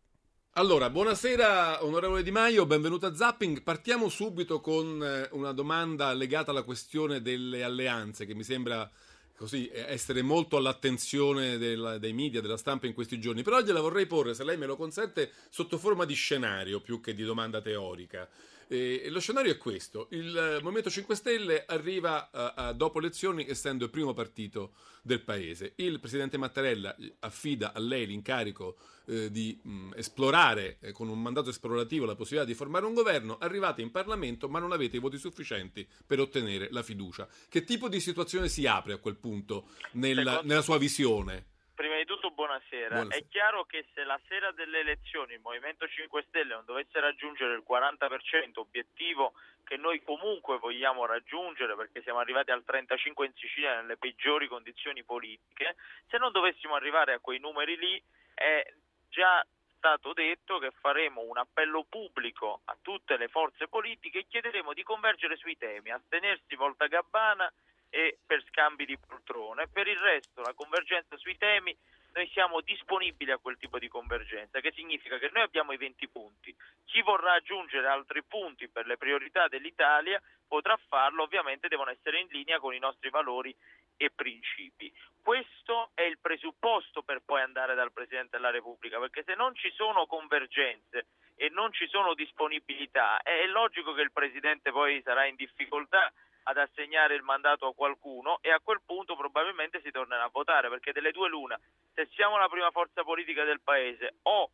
[0.55, 3.63] Allora, buonasera onorevole Di Maio, benvenuto a Zapping.
[3.63, 8.91] Partiamo subito con eh, una domanda legata alla questione delle alleanze che mi sembra
[9.37, 13.45] così eh, essere molto all'attenzione del, dei media, della stampa in questi giorni.
[13.45, 17.15] Però gliela vorrei porre, se lei me lo consente, sotto forma di scenario più che
[17.15, 18.29] di domanda teorica.
[18.73, 23.45] E lo scenario è questo: il eh, Movimento 5 Stelle arriva uh, uh, dopo elezioni
[23.49, 25.73] essendo il primo partito del paese.
[25.75, 31.51] Il presidente Mattarella affida a lei l'incarico uh, di mh, esplorare eh, con un mandato
[31.51, 33.39] esplorativo la possibilità di formare un governo.
[33.39, 37.27] Arrivate in Parlamento, ma non avete i voti sufficienti per ottenere la fiducia.
[37.49, 41.50] Che tipo di situazione si apre a quel punto nella, nella sua visione?
[41.81, 42.97] Prima di tutto buonasera.
[42.97, 43.17] buonasera.
[43.17, 47.55] È chiaro che se la sera delle elezioni il Movimento 5 Stelle non dovesse raggiungere
[47.55, 49.33] il 40%, obiettivo
[49.65, 55.03] che noi comunque vogliamo raggiungere perché siamo arrivati al 35% in Sicilia nelle peggiori condizioni
[55.05, 58.03] politiche, se non dovessimo arrivare a quei numeri lì
[58.35, 58.63] è
[59.09, 59.43] già
[59.79, 64.83] stato detto che faremo un appello pubblico a tutte le forze politiche e chiederemo di
[64.83, 67.51] convergere sui temi, astenersi volta gabbana
[67.91, 69.69] e per scambi di poltrone.
[69.69, 71.77] Per il resto la convergenza sui temi
[72.13, 76.09] noi siamo disponibili a quel tipo di convergenza, che significa che noi abbiamo i 20
[76.09, 76.55] punti.
[76.85, 82.27] Chi vorrà aggiungere altri punti per le priorità dell'Italia potrà farlo, ovviamente devono essere in
[82.31, 83.55] linea con i nostri valori
[83.97, 84.93] e principi.
[85.23, 89.71] Questo è il presupposto per poi andare dal Presidente della Repubblica, perché se non ci
[89.77, 95.37] sono convergenze e non ci sono disponibilità, è logico che il Presidente poi sarà in
[95.37, 96.13] difficoltà
[96.45, 100.69] ad assegnare il mandato a qualcuno e a quel punto probabilmente si tornerà a votare
[100.69, 101.59] perché delle due l'una,
[101.95, 104.51] se siamo la prima forza politica del paese o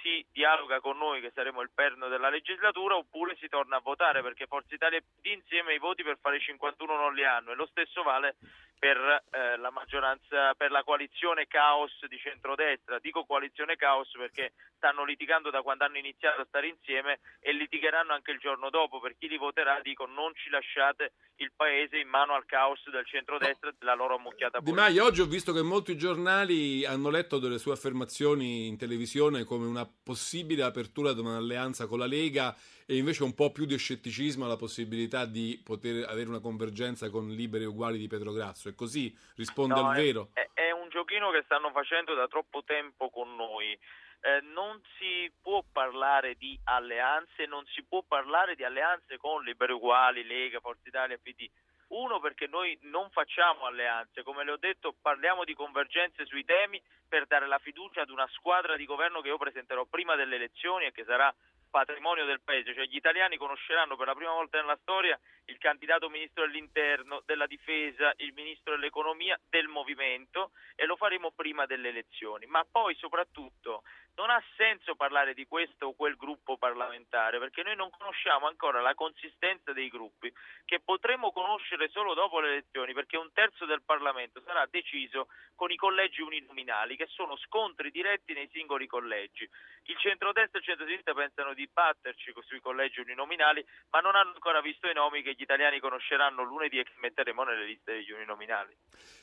[0.00, 4.22] si dialoga con noi che saremo il perno della legislatura oppure si torna a votare
[4.22, 7.66] perché Forza Italia e insieme i voti per fare 51 non li hanno e lo
[7.66, 8.36] stesso vale
[8.78, 12.98] per eh, la maggioranza, per la coalizione caos di centrodestra.
[13.00, 18.12] Dico coalizione caos perché stanno litigando da quando hanno iniziato a stare insieme e litigheranno
[18.12, 19.00] anche il giorno dopo.
[19.00, 23.04] Per chi li voterà dico non ci lasciate il paese in mano al caos del
[23.04, 24.86] centrodestra e della loro ammucchiata politica.
[24.86, 29.44] Di Maio, oggi ho visto che molti giornali hanno letto delle sue affermazioni in televisione
[29.44, 32.54] come una possibile apertura di un'alleanza con la Lega
[32.86, 37.28] e invece un po' più di scetticismo alla possibilità di poter avere una convergenza con
[37.28, 38.68] liberi e uguali di Petrograsso.
[38.68, 39.14] È così?
[39.36, 40.30] Risponde no, al vero?
[40.32, 43.72] È, è, un giochino che stanno facendo da troppo tempo con noi.
[44.20, 49.72] Eh, non si può parlare di alleanze, non si può parlare di alleanze con liberi
[49.72, 51.48] uguali, Lega, Forza Italia, e PD.
[51.88, 56.82] Uno perché noi non facciamo alleanze, come le ho detto parliamo di convergenze sui temi
[57.08, 60.84] per dare la fiducia ad una squadra di governo che io presenterò prima delle elezioni
[60.84, 61.34] e che sarà
[61.70, 66.08] patrimonio del paese, cioè gli italiani conosceranno per la prima volta nella storia il candidato
[66.08, 72.46] ministro dell'interno, della difesa, il ministro dell'economia, del movimento e lo faremo prima delle elezioni.
[72.46, 73.82] Ma poi soprattutto
[74.18, 78.80] non ha senso parlare di questo o quel gruppo parlamentare perché noi non conosciamo ancora
[78.80, 80.32] la consistenza dei gruppi
[80.64, 85.70] che potremo conoscere solo dopo le elezioni perché un terzo del Parlamento sarà deciso con
[85.70, 89.48] i collegi uninominali che sono scontri diretti nei singoli collegi.
[89.84, 94.60] Il centrodestra e il centrosinistra pensano di batterci sui collegi uninominali ma non hanno ancora
[94.60, 98.76] visto i nomi che gli italiani conosceranno lunedì e che metteremo nelle liste degli uninominali.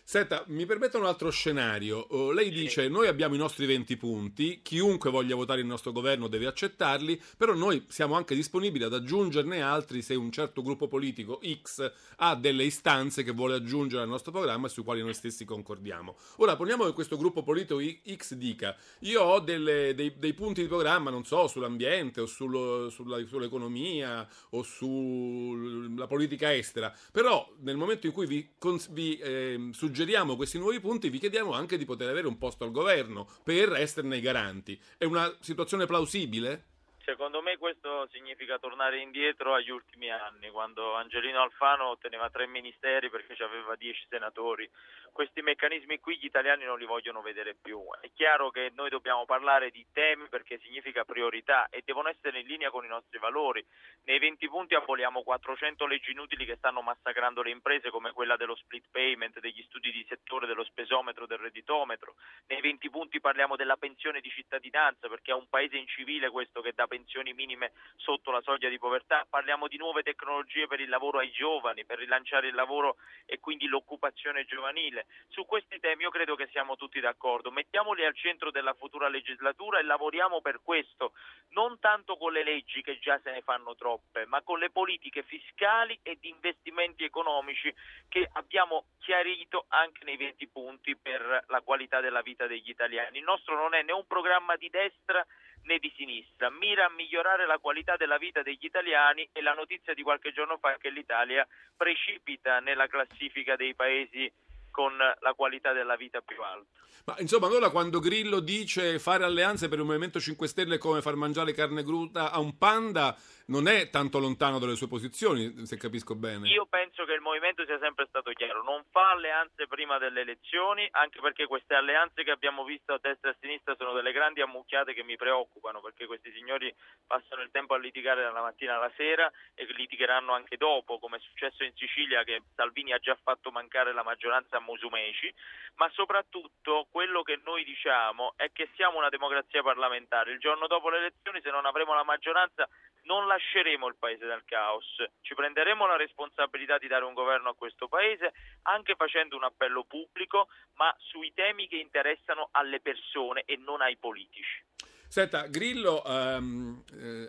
[0.03, 2.07] Senta, mi permetta un altro scenario.
[2.09, 2.51] Uh, lei sì.
[2.51, 7.19] dice noi abbiamo i nostri 20 punti, chiunque voglia votare il nostro governo deve accettarli,
[7.37, 12.35] però noi siamo anche disponibili ad aggiungerne altri se un certo gruppo politico X ha
[12.35, 16.15] delle istanze che vuole aggiungere al nostro programma e sui quali noi stessi concordiamo.
[16.37, 17.81] Ora poniamo che questo gruppo politico
[18.15, 22.89] X dica io ho delle, dei, dei, punti di programma, non so, sull'ambiente o sullo,
[22.89, 28.47] sulla, sull'economia o sulla politica estera, però nel momento in cui vi,
[28.91, 32.71] vi eh, suggeriamo questi nuovi punti vi chiediamo anche di poter avere un posto al
[32.71, 34.64] governo per esserne i garanti.
[34.97, 36.73] È una situazione plausibile?
[37.05, 43.11] Secondo me questo significa tornare indietro agli ultimi anni, quando Angelino Alfano otteneva tre ministeri
[43.11, 44.67] perché aveva dieci senatori.
[45.15, 47.81] Questi meccanismi qui gli italiani non li vogliono vedere più.
[48.01, 52.47] È chiaro che noi dobbiamo parlare di temi perché significa priorità e devono essere in
[52.47, 53.65] linea con i nostri valori.
[54.03, 58.55] Nei 20 punti aboliamo 400 leggi inutili che stanno massacrando le imprese come quella dello
[58.55, 62.15] split payment, degli studi di settore, dello spesometro, del redditometro.
[62.47, 66.73] Nei 20 punti parliamo della pensione di cittadinanza perché è un paese incivile questo che
[66.75, 71.19] dà pensioni minime sotto la soglia di povertà, parliamo di nuove tecnologie per il lavoro
[71.19, 75.03] ai giovani, per rilanciare il lavoro e quindi l'occupazione giovanile.
[75.29, 79.79] Su questi temi io credo che siamo tutti d'accordo, mettiamoli al centro della futura legislatura
[79.79, 81.11] e lavoriamo per questo,
[81.49, 85.23] non tanto con le leggi che già se ne fanno troppe, ma con le politiche
[85.23, 87.73] fiscali e di investimenti economici
[88.07, 93.17] che abbiamo chiarito anche nei 20 punti per la qualità della vita degli italiani.
[93.17, 95.25] Il nostro non è né un programma di destra
[95.63, 99.93] né di sinistra, mira a migliorare la qualità della vita degli italiani e la notizia
[99.93, 104.31] di qualche giorno fa è che l'Italia precipita nella classifica dei paesi
[104.75, 106.83] con la qualità della vita più alta.
[107.05, 111.01] Ma insomma, allora quando Grillo dice fare alleanze per il Movimento 5 Stelle è come
[111.01, 113.15] far mangiare carne cruda a un panda,
[113.47, 116.49] non è tanto lontano dalle sue posizioni, se capisco bene.
[116.49, 120.87] Io penso che il movimento sia sempre stato chiaro, non fa alleanze prima delle elezioni,
[120.91, 124.41] anche perché queste alleanze che abbiamo visto a destra e a sinistra sono delle grandi
[124.41, 126.73] ammucchiate che mi preoccupano, perché questi signori
[127.05, 131.19] passano il tempo a litigare dalla mattina alla sera e litigheranno anche dopo, come è
[131.19, 135.33] successo in Sicilia che Salvini ha già fatto mancare la maggioranza a Musumeci,
[135.75, 140.89] ma soprattutto quello che noi diciamo è che siamo una democrazia parlamentare, il giorno dopo
[140.89, 142.67] le elezioni se non avremo la maggioranza
[143.05, 144.85] non lasceremo il paese dal caos,
[145.21, 149.83] ci prenderemo la responsabilità di dare un governo a questo paese anche facendo un appello
[149.83, 154.63] pubblico, ma sui temi che interessano alle persone e non ai politici.
[155.07, 156.83] Senta, Grillo um,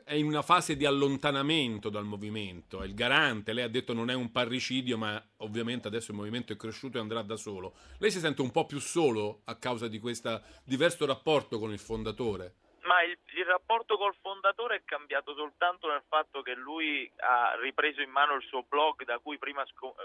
[0.05, 4.11] è in una fase di allontanamento dal movimento, è il garante, lei ha detto non
[4.11, 7.75] è un parricidio, ma ovviamente adesso il movimento è cresciuto e andrà da solo.
[7.99, 11.79] Lei si sente un po' più solo a causa di questo diverso rapporto con il
[11.79, 12.55] fondatore?
[12.83, 18.01] Ma il, il, rapporto col fondatore è cambiato soltanto nel fatto che lui ha ripreso
[18.01, 19.97] in mano il suo blog da cui prima sco-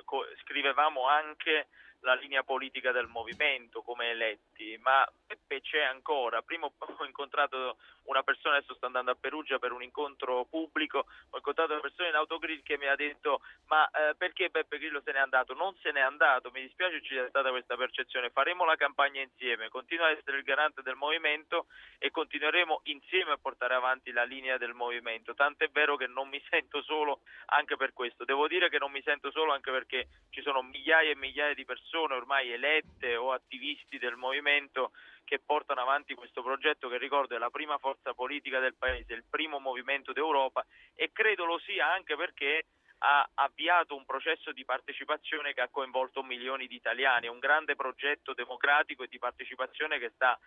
[0.43, 1.67] scrivevamo anche
[2.01, 6.41] la linea politica del movimento come eletti, ma Peppe c'è ancora.
[6.41, 11.37] Prima ho incontrato una persona, adesso sto andando a Perugia per un incontro pubblico, ho
[11.37, 15.11] incontrato una persona in autogrill che mi ha detto ma eh, perché Peppe Grillo se
[15.11, 15.53] n'è andato?
[15.53, 19.69] Non se n'è andato, mi dispiace ci sia stata questa percezione, faremo la campagna insieme,
[19.69, 21.67] continua a essere il garante del movimento
[21.99, 26.43] e continueremo insieme a portare avanti la linea del movimento, tant'è vero che non mi
[26.49, 30.41] sento solo anche per questo, devo dire che non mi sento solo anche perché ci
[30.41, 34.91] sono migliaia e migliaia di persone persone ormai elette o attivisti del movimento
[35.25, 39.25] che portano avanti questo progetto che ricordo è la prima forza politica del paese, il
[39.29, 42.65] primo movimento d'Europa e credo lo sia anche perché
[42.99, 47.75] ha avviato un processo di partecipazione che ha coinvolto milioni di italiani, è un grande
[47.75, 50.39] progetto democratico e di partecipazione che sta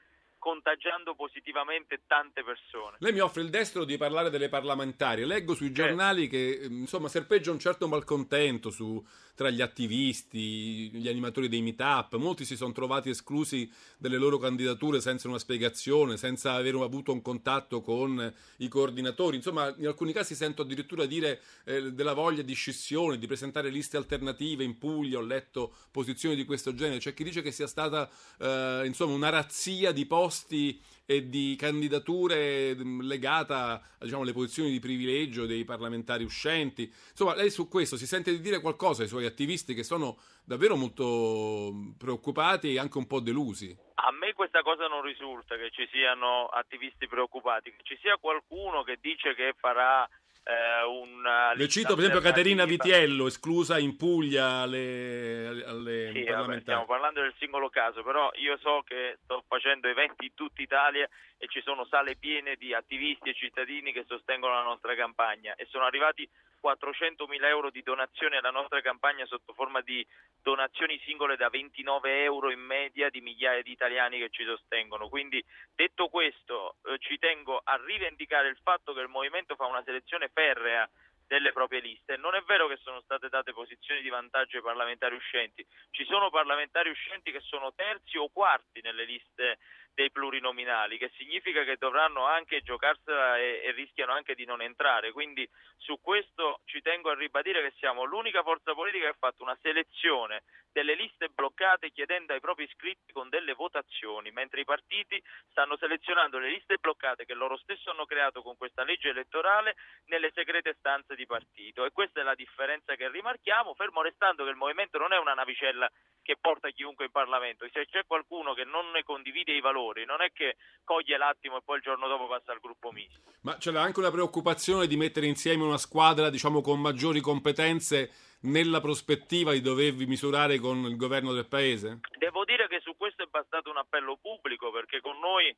[0.44, 2.98] contagiando positivamente tante persone.
[3.00, 5.24] Lei mi offre il destro di parlare delle parlamentari.
[5.24, 9.02] Leggo sui giornali che insomma serpeggia un certo malcontento su,
[9.34, 12.16] tra gli attivisti, gli animatori dei meetup.
[12.16, 17.20] Molti si sono trovati esclusi delle loro candidature senza una spiegazione, senza aver avuto un
[17.20, 19.36] contatto con i coordinatori.
[19.36, 23.96] Insomma, in alcuni casi sento addirittura dire eh, della voglia di scissione, di presentare liste
[23.96, 25.18] alternative in Puglia.
[25.18, 26.98] Ho letto posizioni di questo genere.
[26.98, 32.74] C'è chi dice che sia stata eh, insomma una razzia di posti e di candidature
[33.00, 36.84] legata diciamo, alle posizioni di privilegio dei parlamentari uscenti.
[37.10, 40.76] Insomma, lei su questo si sente di dire qualcosa ai suoi attivisti che sono davvero
[40.76, 43.76] molto preoccupati e anche un po' delusi?
[43.94, 48.82] A me questa cosa non risulta che ci siano attivisti preoccupati, che ci sia qualcuno
[48.82, 50.08] che dice che farà
[50.44, 56.60] eh, una Le cito per esempio Caterina Vitiello, esclusa in Puglia alle, alle sì, vabbè,
[56.60, 61.08] stiamo parlando del singolo caso, però io so che sto facendo eventi in tutta Italia
[61.38, 65.66] e ci sono sale piene di attivisti e cittadini che sostengono la nostra campagna e
[65.70, 66.28] sono arrivati
[66.64, 70.02] 400 mila euro di donazioni alla nostra campagna sotto forma di
[70.40, 75.10] donazioni singole da 29 euro in media di migliaia di italiani che ci sostengono.
[75.10, 79.82] Quindi detto questo eh, ci tengo a rivendicare il fatto che il Movimento fa una
[79.84, 80.88] selezione ferrea
[81.26, 82.16] delle proprie liste.
[82.16, 86.30] Non è vero che sono state date posizioni di vantaggio ai parlamentari uscenti, ci sono
[86.30, 89.58] parlamentari uscenti che sono terzi o quarti nelle liste
[89.94, 95.12] dei plurinominali, che significa che dovranno anche giocarsela e, e, rischiano anche di non entrare.
[95.12, 99.42] Quindi su questo ci tengo a ribadire che siamo l'unica forza politica che ha fatto
[99.42, 100.42] una selezione
[100.74, 106.38] delle liste bloccate chiedendo ai propri iscritti con delle votazioni, mentre i partiti stanno selezionando
[106.38, 109.76] le liste bloccate che loro stessi hanno creato con questa legge elettorale
[110.06, 111.84] nelle segrete stanze di partito.
[111.84, 115.34] E questa è la differenza che rimarchiamo, fermo restando che il movimento non è una
[115.34, 115.88] navicella
[116.24, 117.68] che porta chiunque in Parlamento.
[117.70, 121.62] Se c'è qualcuno che non ne condivide i valori, non è che coglie l'attimo e
[121.62, 123.20] poi il giorno dopo passa al gruppo misto.
[123.42, 128.10] Ma c'è anche una preoccupazione di mettere insieme una squadra, diciamo, con maggiori competenze
[128.44, 132.00] nella prospettiva di dovervi misurare con il governo del paese?
[132.18, 135.54] Devo dire che su questo è bastato un appello pubblico perché con noi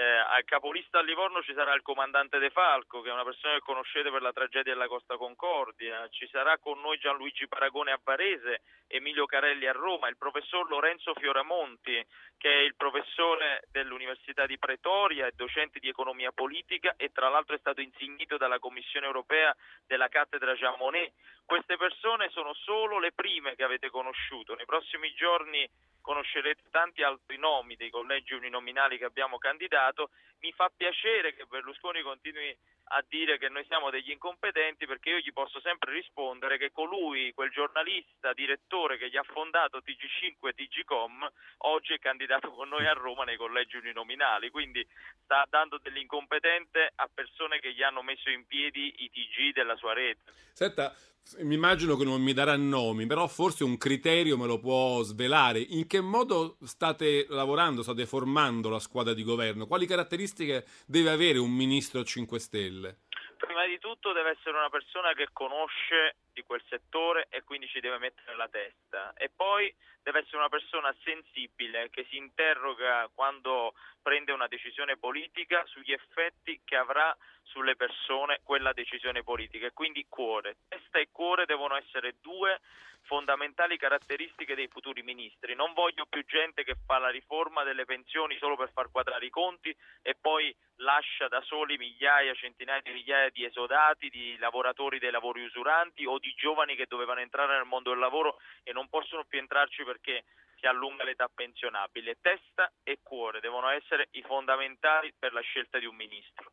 [0.00, 3.60] al capolista a Livorno ci sarà il comandante De Falco, che è una persona che
[3.60, 8.62] conoscete per la tragedia della Costa Concordia, ci sarà con noi Gianluigi Paragone a Varese,
[8.86, 15.26] Emilio Carelli a Roma, il professor Lorenzo Fioramonti, che è il professore dell'Università di Pretoria
[15.26, 19.54] e docente di economia politica e tra l'altro è stato insignito dalla Commissione europea
[19.86, 21.12] della cattedra Jean Monnet.
[21.48, 24.54] Queste persone sono solo le prime che avete conosciuto.
[24.54, 25.66] Nei prossimi giorni
[26.02, 32.02] conoscerete tanti altri nomi dei collegi uninominali che abbiamo candidato, mi fa piacere che Berlusconi
[32.02, 32.54] continui
[32.90, 37.32] a dire che noi siamo degli incompetenti perché io gli posso sempre rispondere che colui,
[37.32, 41.32] quel giornalista, direttore che gli ha fondato TG5 e TGCom,
[41.64, 44.86] oggi è candidato con noi a Roma nei collegi uninominali, quindi
[45.22, 49.94] sta dando dell'incompetente a persone che gli hanno messo in piedi i TG della sua
[49.94, 50.30] rete.
[50.52, 50.94] Senta,
[51.40, 55.60] mi immagino che non mi darà nomi, però forse un criterio me lo può svelare.
[55.60, 59.66] In che modo state lavorando, state formando la squadra di governo?
[59.66, 62.98] Quali caratteristiche deve avere un ministro 5 Stelle?
[63.36, 67.80] Prima di tutto deve essere una persona che conosce di quel settore e quindi ci
[67.80, 73.74] deve mettere la testa e poi deve essere una persona sensibile che si interroga quando
[74.00, 80.06] prende una decisione politica sugli effetti che avrà sulle persone quella decisione politica e quindi
[80.08, 80.58] cuore.
[80.68, 82.60] Testa e cuore devono essere due
[83.02, 85.54] fondamentali caratteristiche dei futuri ministri.
[85.54, 89.30] Non voglio più gente che fa la riforma delle pensioni solo per far quadrare i
[89.30, 95.10] conti e poi lascia da soli migliaia, centinaia di migliaia di esodati, di lavoratori dei
[95.10, 99.24] lavori usuranti o di giovani che dovevano entrare nel mondo del lavoro e non possono
[99.24, 100.24] più entrarci perché
[100.58, 102.18] si allunga l'età pensionabile.
[102.20, 106.52] Testa e cuore devono essere i fondamentali per la scelta di un ministro.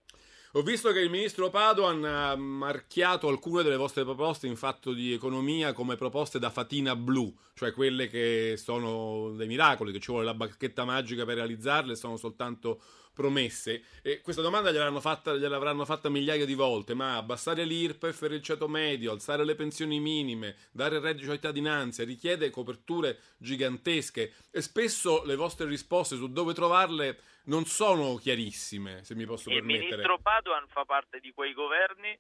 [0.54, 5.12] Ho visto che il ministro Padoan ha marchiato alcune delle vostre proposte in fatto di
[5.12, 10.26] economia come proposte da fatina blu, cioè quelle che sono dei miracoli, che ci vuole
[10.26, 12.82] la bacchetta magica per realizzarle, sono soltanto
[13.16, 13.84] promesse.
[14.04, 18.44] E questa domanda gliel'avranno fatta, gliel'avranno fatta migliaia di volte, ma abbassare l'IRPEF per il
[18.44, 24.62] ceto medio, alzare le pensioni minime, dare il reddito di cittadinanza, richiede coperture gigantesche e
[24.62, 29.86] spesso le vostre risposte su dove trovarle non sono chiarissime, se mi posso il permettere.
[29.86, 32.18] Il ministro Padoan fa parte di quei governi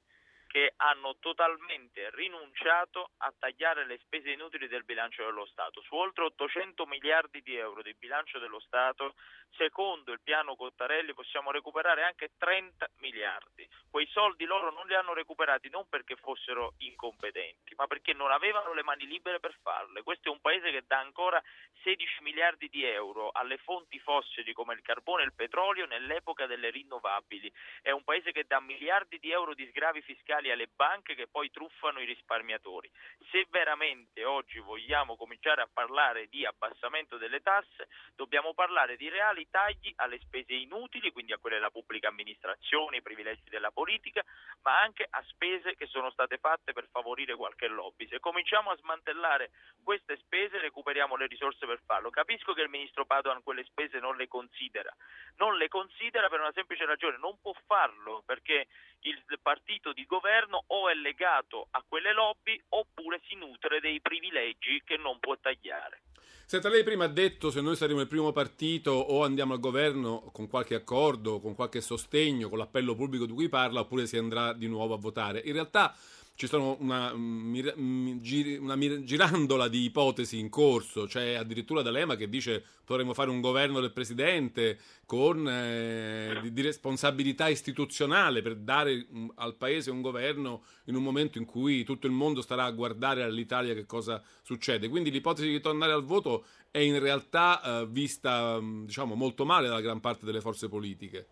[0.55, 5.81] che hanno totalmente rinunciato a tagliare le spese inutili del bilancio dello Stato.
[5.81, 9.15] Su oltre 800 miliardi di euro di bilancio dello Stato,
[9.57, 13.67] secondo il piano Cottarelli, possiamo recuperare anche 30 miliardi.
[13.89, 18.73] Quei soldi loro non li hanno recuperati non perché fossero incompetenti, ma perché non avevano
[18.73, 20.03] le mani libere per farle.
[20.03, 21.41] Questo è un paese che dà ancora
[21.83, 26.69] 16 miliardi di euro alle fonti fossili come il carbone e il petrolio nell'epoca delle
[26.69, 27.51] rinnovabili.
[27.81, 31.27] È un paese che dà miliardi di euro di sgravi fiscali fiscali alle banche che
[31.27, 32.89] poi truffano i risparmiatori.
[33.31, 39.47] Se veramente oggi vogliamo cominciare a parlare di abbassamento delle tasse, dobbiamo parlare di reali
[39.49, 44.23] tagli alle spese inutili, quindi a quelle della pubblica amministrazione, i privilegi della politica,
[44.61, 48.07] ma anche a spese che sono state fatte per favorire qualche lobby.
[48.07, 49.51] Se cominciamo a smantellare
[49.83, 52.09] queste spese recuperiamo le risorse per farlo.
[52.09, 54.93] Capisco che il ministro Padoan quelle spese non le considera,
[55.37, 58.67] non le considera per una semplice ragione, non può farlo perché
[59.09, 64.81] il partito di governo o è legato a quelle lobby oppure si nutre dei privilegi
[64.83, 66.01] che non può tagliare.
[66.47, 70.29] Senta, lei prima ha detto se noi saremo il primo partito o andiamo al governo
[70.31, 74.53] con qualche accordo, con qualche sostegno, con l'appello pubblico di cui parla, oppure si andrà
[74.53, 75.41] di nuovo a votare.
[75.45, 75.95] In realtà
[76.35, 83.13] ci sono una, una girandola di ipotesi in corso, c'è addirittura D'Alema che dice dovremmo
[83.13, 89.55] fare un governo del presidente con eh, di, di, responsabilità istituzionale per dare um, al
[89.55, 93.73] paese un governo in un momento in cui tutto il mondo starà a guardare all'Italia
[93.73, 94.89] che cosa succede.
[94.89, 99.79] Quindi l'ipotesi di tornare al voto è in realtà eh, vista diciamo molto male dalla
[99.79, 101.27] gran parte delle forze politiche.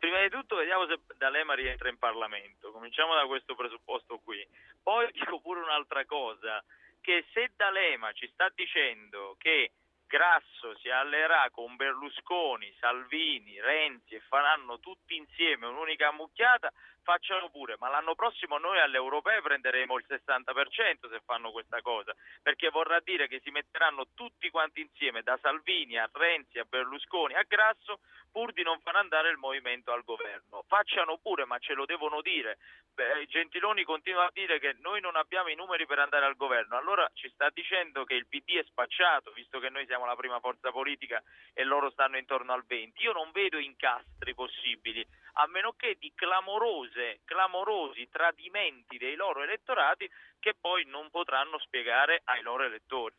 [0.00, 4.42] Prima di tutto vediamo se D'Alema rientra in Parlamento, cominciamo da questo presupposto qui.
[4.82, 6.64] Poi dico pure un'altra cosa,
[7.02, 9.72] che se D'Alema ci sta dicendo che
[10.06, 16.72] Grasso si alleerà con Berlusconi, Salvini, Renzi e faranno tutti insieme un'unica mucchiata,
[17.02, 22.14] facciano pure, ma l'anno prossimo noi alle europee prenderemo il 60% se fanno questa cosa,
[22.42, 27.34] perché vorrà dire che si metteranno tutti quanti insieme, da Salvini a Renzi a Berlusconi
[27.34, 30.64] a Grasso, pur di non far andare il movimento al governo.
[30.66, 32.58] Facciano pure, ma ce lo devono dire.
[32.94, 36.76] Beh, Gentiloni continua a dire che noi non abbiamo i numeri per andare al governo,
[36.76, 40.40] allora ci sta dicendo che il PD è spacciato, visto che noi siamo la prima
[40.40, 41.22] forza politica
[41.52, 43.02] e loro stanno intorno al 20.
[43.02, 45.06] Io non vedo incastri possibili,
[45.40, 52.42] a meno che di clamorosi tradimenti dei loro elettorati che poi non potranno spiegare ai
[52.42, 53.14] loro elettori.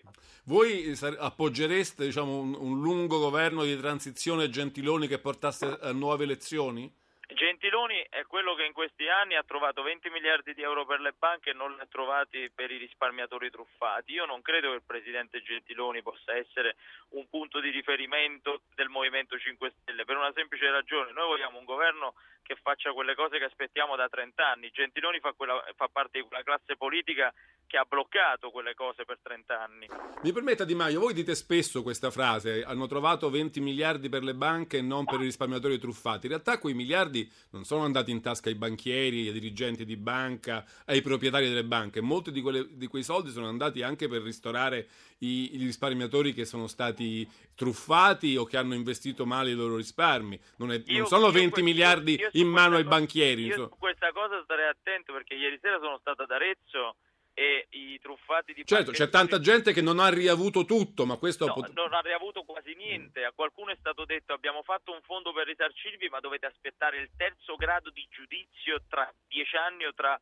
[0.45, 6.91] Voi appoggereste diciamo, un, un lungo governo di transizione Gentiloni che portasse a nuove elezioni?
[7.33, 11.13] Gentiloni è quello che in questi anni ha trovato 20 miliardi di euro per le
[11.17, 14.11] banche e non li ha trovati per i risparmiatori truffati.
[14.13, 16.75] Io non credo che il presidente Gentiloni possa essere
[17.09, 21.11] un punto di riferimento del Movimento 5 Stelle per una semplice ragione.
[21.11, 24.71] Noi vogliamo un governo che faccia quelle cose che aspettiamo da 30 anni.
[24.71, 27.33] Gentiloni fa, quella, fa parte di quella classe politica
[27.71, 29.87] che ha bloccato quelle cose per 30 anni.
[30.23, 34.33] Mi permetta Di Maio, voi dite spesso questa frase, hanno trovato 20 miliardi per le
[34.33, 36.25] banche e non per i risparmiatori truffati.
[36.25, 40.65] In realtà quei miliardi non sono andati in tasca ai banchieri, ai dirigenti di banca,
[40.87, 42.01] ai proprietari delle banche.
[42.01, 46.43] Molti di, quelle, di quei soldi sono andati anche per ristorare i, i, risparmiatori che
[46.43, 50.37] sono stati truffati o che hanno investito male i loro risparmi.
[50.57, 53.45] Non, è, io, non sono 20 io, miliardi in mano ai banchieri.
[53.45, 56.97] Io su questa cosa starei attento perché ieri sera sono stato ad Arezzo
[57.33, 61.45] e i truffati di Certo, c'è tanta gente che non ha riavuto tutto, ma questo...
[61.45, 63.23] No, pot- non ha riavuto quasi niente.
[63.23, 67.09] A qualcuno è stato detto abbiamo fatto un fondo per risarcirvi, ma dovete aspettare il
[67.15, 70.19] terzo grado di giudizio tra dieci anni o tra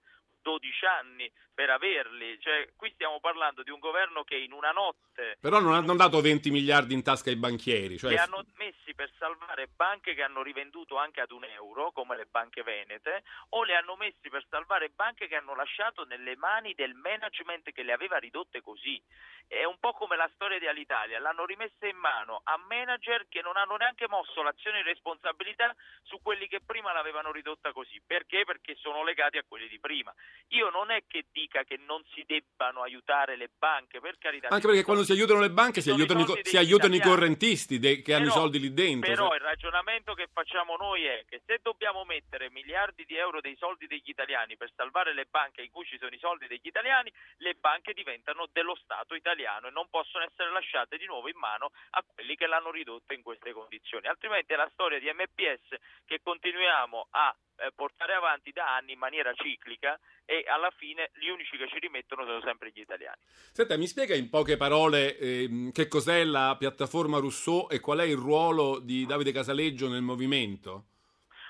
[0.49, 2.39] 12 anni per averli.
[2.39, 5.37] Cioè, qui stiamo parlando di un governo che in una notte...
[5.39, 7.97] Però non hanno dato 20 miliardi in tasca ai banchieri.
[7.97, 8.09] Cioè...
[8.09, 12.25] Li hanno messi per salvare banche che hanno rivenduto anche ad un euro, come le
[12.25, 16.93] banche venete, o li hanno messi per salvare banche che hanno lasciato nelle mani del
[16.93, 18.99] management che le aveva ridotte così.
[19.45, 23.41] È un po' come la storia di Alitalia, l'hanno rimessa in mano a manager che
[23.41, 27.99] non hanno neanche mosso l'azione di responsabilità su quelli che prima l'avevano ridotta così.
[28.05, 28.43] Perché?
[28.45, 30.13] Perché sono legati a quelli di prima.
[30.49, 34.47] Io non è che dica che non si debbano aiutare le banche, per carità.
[34.49, 37.97] Anche perché quando si aiutano le banche si aiutano, i, si aiutano i, correntisti de,
[37.97, 39.09] che però, hanno i soldi lì dentro.
[39.09, 43.55] Però il ragionamento che facciamo noi è che se dobbiamo mettere miliardi di euro dei
[43.57, 47.11] soldi degli italiani per salvare le banche in cui ci sono i soldi degli italiani,
[47.37, 51.71] le banche diventano dello Stato italiano e non possono essere lasciate di nuovo in mano
[51.91, 54.07] a quelli che l'hanno ridotta in queste condizioni.
[54.07, 55.75] Altrimenti è la storia di MPS
[56.05, 61.27] che continuiamo a eh, portare avanti da anni in maniera ciclica e alla fine gli
[61.27, 63.21] unici che ci rimettono sono sempre gli italiani.
[63.51, 68.05] Senta, mi spiega in poche parole eh, che cos'è la piattaforma Rousseau e qual è
[68.05, 70.85] il ruolo di Davide Casaleggio nel movimento?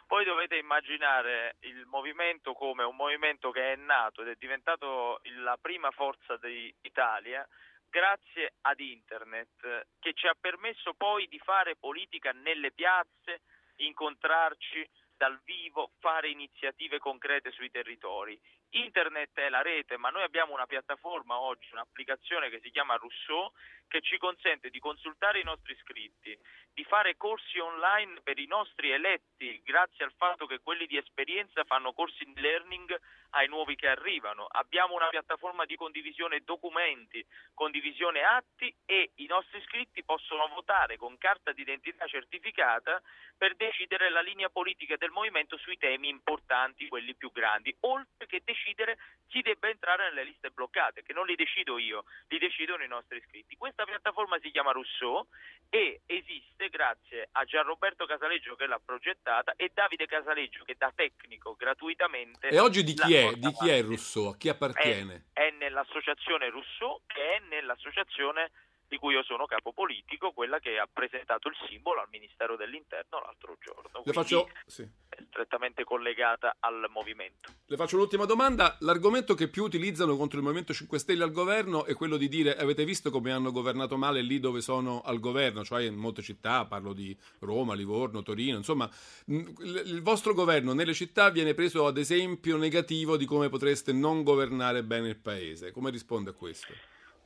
[0.07, 5.55] Voi dovete immaginare il movimento come un movimento che è nato ed è diventato la
[5.62, 7.47] prima forza d'Italia
[7.89, 13.41] grazie ad internet che ci ha permesso poi di fare politica nelle piazze,
[13.78, 14.88] incontrarci,
[15.20, 18.39] dal vivo, fare iniziative concrete sui territori.
[18.70, 23.51] Internet è la rete, ma noi abbiamo una piattaforma oggi, un'applicazione che si chiama Rousseau,
[23.89, 26.37] che ci consente di consultare i nostri iscritti,
[26.73, 31.65] di fare corsi online per i nostri eletti, grazie al fatto che quelli di esperienza
[31.65, 32.97] fanno corsi in learning
[33.31, 34.45] ai nuovi che arrivano.
[34.45, 41.17] Abbiamo una piattaforma di condivisione documenti, condivisione atti e i nostri iscritti possono votare con
[41.17, 43.01] carta d'identità certificata
[43.37, 48.41] per decidere la linea politica del movimento sui temi importanti, quelli più grandi, oltre che
[48.43, 52.87] decidere chi debba entrare nelle liste bloccate, che non li decido io, li decidono i
[52.87, 53.55] nostri iscritti.
[53.80, 55.25] Questa piattaforma si chiama Rousseau
[55.69, 61.55] e esiste grazie a Gianroberto Casaleggio che l'ha progettata e Davide Casaleggio che da tecnico
[61.55, 62.49] gratuitamente...
[62.49, 63.32] E oggi di chi è?
[63.36, 64.32] Di chi è Rousseau?
[64.32, 65.27] A chi appartiene?
[65.32, 68.51] È, è nell'associazione Rousseau che è nell'associazione
[68.89, 73.21] di cui io sono capo politico, quella che ha presentato il simbolo al Ministero dell'Interno
[73.21, 74.01] l'altro giorno.
[74.03, 74.49] Le faccio...
[74.65, 74.87] Sì.
[75.09, 77.51] È strettamente collegata al movimento.
[77.65, 78.77] Le faccio l'ultima domanda.
[78.81, 82.55] L'argomento che più utilizzano contro il Movimento 5 Stelle al governo è quello di dire
[82.55, 86.65] avete visto come hanno governato male lì dove sono al governo, cioè in molte città,
[86.65, 88.89] parlo di Roma, Livorno, Torino, insomma,
[89.25, 94.83] il vostro governo nelle città viene preso ad esempio negativo di come potreste non governare
[94.83, 95.71] bene il paese.
[95.71, 96.73] Come risponde a questo?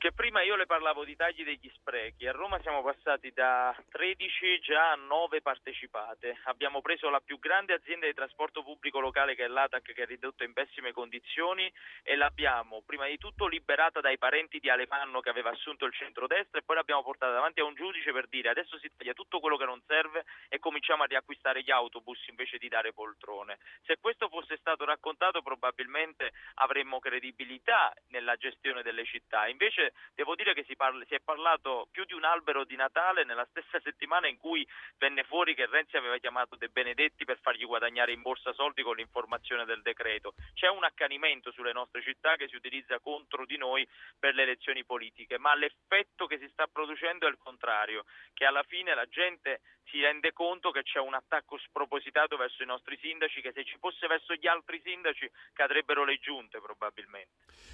[0.04, 4.60] Che prima io le parlavo di tagli degli sprechi, a Roma siamo passati da 13
[4.60, 9.44] già a 9 partecipate, abbiamo preso la più grande azienda di trasporto pubblico locale che
[9.44, 14.18] è l'ATAC che è ridotto in pessime condizioni e l'abbiamo prima di tutto liberata dai
[14.18, 17.74] parenti di Alemanno che aveva assunto il centrodestra e poi l'abbiamo portata davanti a un
[17.74, 21.62] giudice per dire adesso si taglia tutto quello che non serve e cominciamo a riacquistare
[21.62, 23.56] gli autobus invece di dare poltrone.
[23.86, 30.54] Se questo fosse stato raccontato probabilmente avremmo credibilità nella gestione delle città, invece devo dire
[30.54, 34.28] che si, parla, si, è parlato più di un albero di Natale nella stessa settimana
[34.28, 34.66] in cui
[34.98, 38.96] venne fuori che Renzi aveva chiamato De Benedetti per fargli guadagnare in borsa soldi con
[38.96, 40.34] l'informazione del decreto.
[40.54, 43.86] C'è un accanimento sulle nostre città che si utilizza contro di noi
[44.18, 48.62] per le elezioni politiche, ma l'effetto che si sta producendo è il contrario, che alla
[48.62, 53.40] fine la gente si rende conto che c'è un attacco spropositato verso i nostri sindaci
[53.40, 57.30] che se ci fosse verso gli altri sindaci cadrebbero le giunte probabilmente.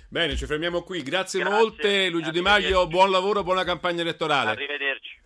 [0.09, 1.03] Bene, ci fermiamo qui.
[1.03, 1.59] Grazie, Grazie.
[1.59, 4.51] molte Luigi Di Maio, buon lavoro, buona campagna elettorale.
[4.51, 5.19] Arrivederci.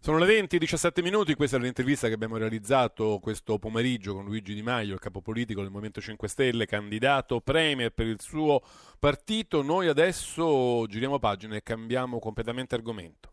[0.00, 4.24] Sono le 20 e 17 minuti, questa è l'intervista che abbiamo realizzato questo pomeriggio con
[4.24, 8.62] Luigi Di Maio, il capo politico del Movimento 5 Stelle, candidato premier per il suo
[8.98, 9.62] partito.
[9.62, 13.32] Noi adesso giriamo pagina e cambiamo completamente argomento.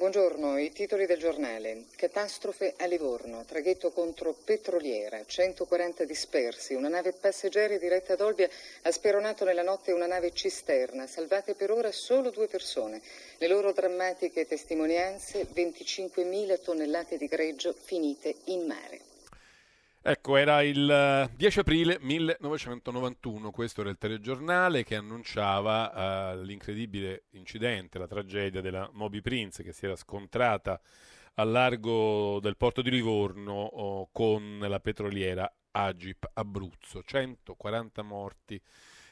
[0.00, 1.84] Buongiorno, i titoli del giornale.
[1.94, 8.48] Catastrofe a Livorno, traghetto contro petroliera, 140 dispersi, una nave passeggeri diretta ad Olbia
[8.80, 13.02] ha speronato nella notte una nave cisterna, salvate per ora solo due persone.
[13.36, 19.09] Le loro drammatiche testimonianze, 25.000 tonnellate di greggio finite in mare.
[20.02, 27.24] Ecco, era il 10 eh, aprile 1991, questo era il telegiornale che annunciava uh, l'incredibile
[27.32, 30.80] incidente, la tragedia della Moby Prince che si era scontrata
[31.34, 38.60] al largo del porto di Livorno oh, con la petroliera Agip Abruzzo, 140 morti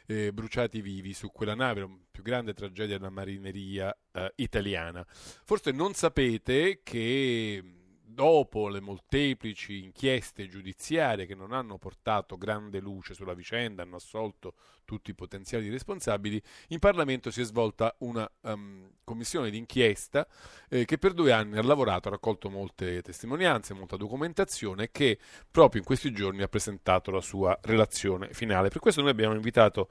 [0.07, 5.05] eh, bruciati vivi su quella nave, la più grande tragedia della marineria eh, italiana.
[5.07, 7.78] Forse non sapete che
[8.11, 14.55] dopo le molteplici inchieste giudiziarie che non hanno portato grande luce sulla vicenda, hanno assolto
[14.85, 20.27] tutti i potenziali responsabili, in Parlamento si è svolta una um, commissione d'inchiesta
[20.71, 25.19] eh, che per due anni ha lavorato, ha raccolto molte testimonianze, molta documentazione che
[25.51, 28.71] proprio in questi giorni ha presentato la sua relazione finale.
[28.71, 29.91] Per questo noi abbiamo invitato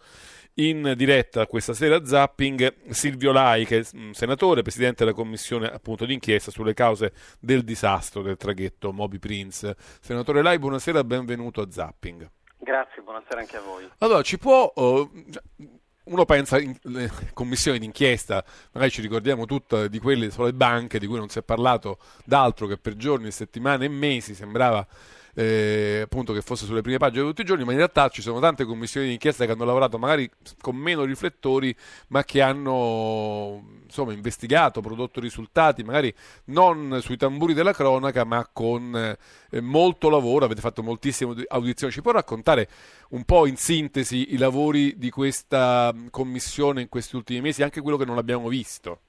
[0.55, 6.05] in diretta questa sera Zapping Silvio Lai, che è un senatore, presidente della commissione appunto
[6.05, 9.75] d'inchiesta sulle cause del disastro del traghetto Moby Prince.
[9.99, 12.29] Senatore Lai, buonasera, benvenuto a Zapping.
[12.57, 13.89] Grazie, buonasera anche a voi.
[13.99, 14.71] Allora, ci può...
[14.75, 15.09] Uh,
[16.07, 21.17] uno pensa alle commissioni d'inchiesta, magari ci ricordiamo tutte di quelle sulle banche di cui
[21.17, 24.87] non si è parlato d'altro che per giorni, settimane e mesi sembrava
[25.37, 28.23] eh, appunto che fosse sulle prime pagine di tutti i giorni, ma in realtà ci
[28.23, 30.27] sono tante commissioni di inchiesta che hanno lavorato magari
[30.59, 31.75] con meno riflettori,
[32.07, 36.11] ma che hanno insomma, investigato, prodotto risultati, magari
[36.45, 38.95] non sui tamburi della cronaca, ma con
[39.51, 41.93] eh, molto lavoro, avete fatto moltissime audizioni.
[41.93, 42.67] Ci può raccontare
[43.09, 47.97] un po' in sintesi i lavori di questa commissione in questi ultimi mesi, anche quello
[47.97, 49.01] che non abbiamo visto?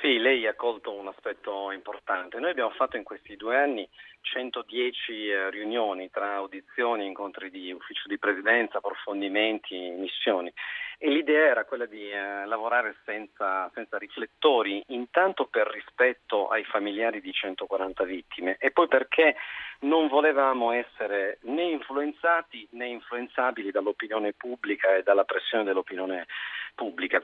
[0.00, 2.38] Sì, lei ha colto un aspetto importante.
[2.38, 3.88] Noi abbiamo fatto in questi due anni
[4.20, 10.52] 110 eh, riunioni tra audizioni, incontri di ufficio di presidenza, approfondimenti, missioni
[11.00, 17.20] e l'idea era quella di eh, lavorare senza, senza, riflettori, intanto per rispetto ai familiari
[17.20, 19.36] di 140 vittime e poi perché
[19.80, 26.56] non volevamo essere né influenzati né influenzabili dall'opinione pubblica e dalla pressione dell'opinione pubblica.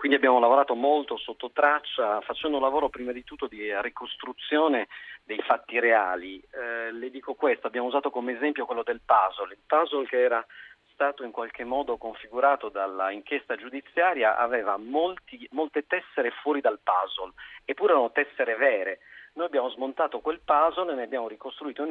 [0.05, 4.89] Quindi abbiamo lavorato molto sotto traccia, facendo un lavoro prima di tutto di ricostruzione
[5.23, 6.39] dei fatti reali.
[6.53, 10.45] Eh, le dico questo, abbiamo usato come esempio quello del puzzle, il puzzle che era
[10.93, 17.33] stato in qualche modo configurato dalla inchiesta giudiziaria aveva molti, molte tessere fuori dal puzzle,
[17.65, 18.99] eppure erano tessere vere.
[19.37, 21.91] Noi abbiamo smontato quel puzzle e ne abbiamo ricostruito un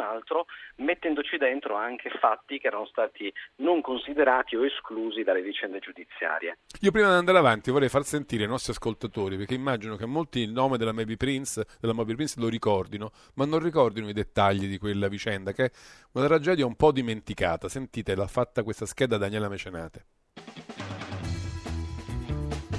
[0.00, 0.44] altro
[0.76, 6.58] mettendoci dentro anche fatti che erano stati non considerati o esclusi dalle vicende giudiziarie.
[6.80, 10.40] Io prima di andare avanti vorrei far sentire ai nostri ascoltatori, perché immagino che molti
[10.40, 14.66] il nome della Moby Prince, della Moby Prince lo ricordino, ma non ricordino i dettagli
[14.66, 15.70] di quella vicenda, che è
[16.12, 17.70] una tragedia un po' dimenticata.
[17.70, 20.04] Sentite, l'ha fatta questa scheda Daniela Mecenate.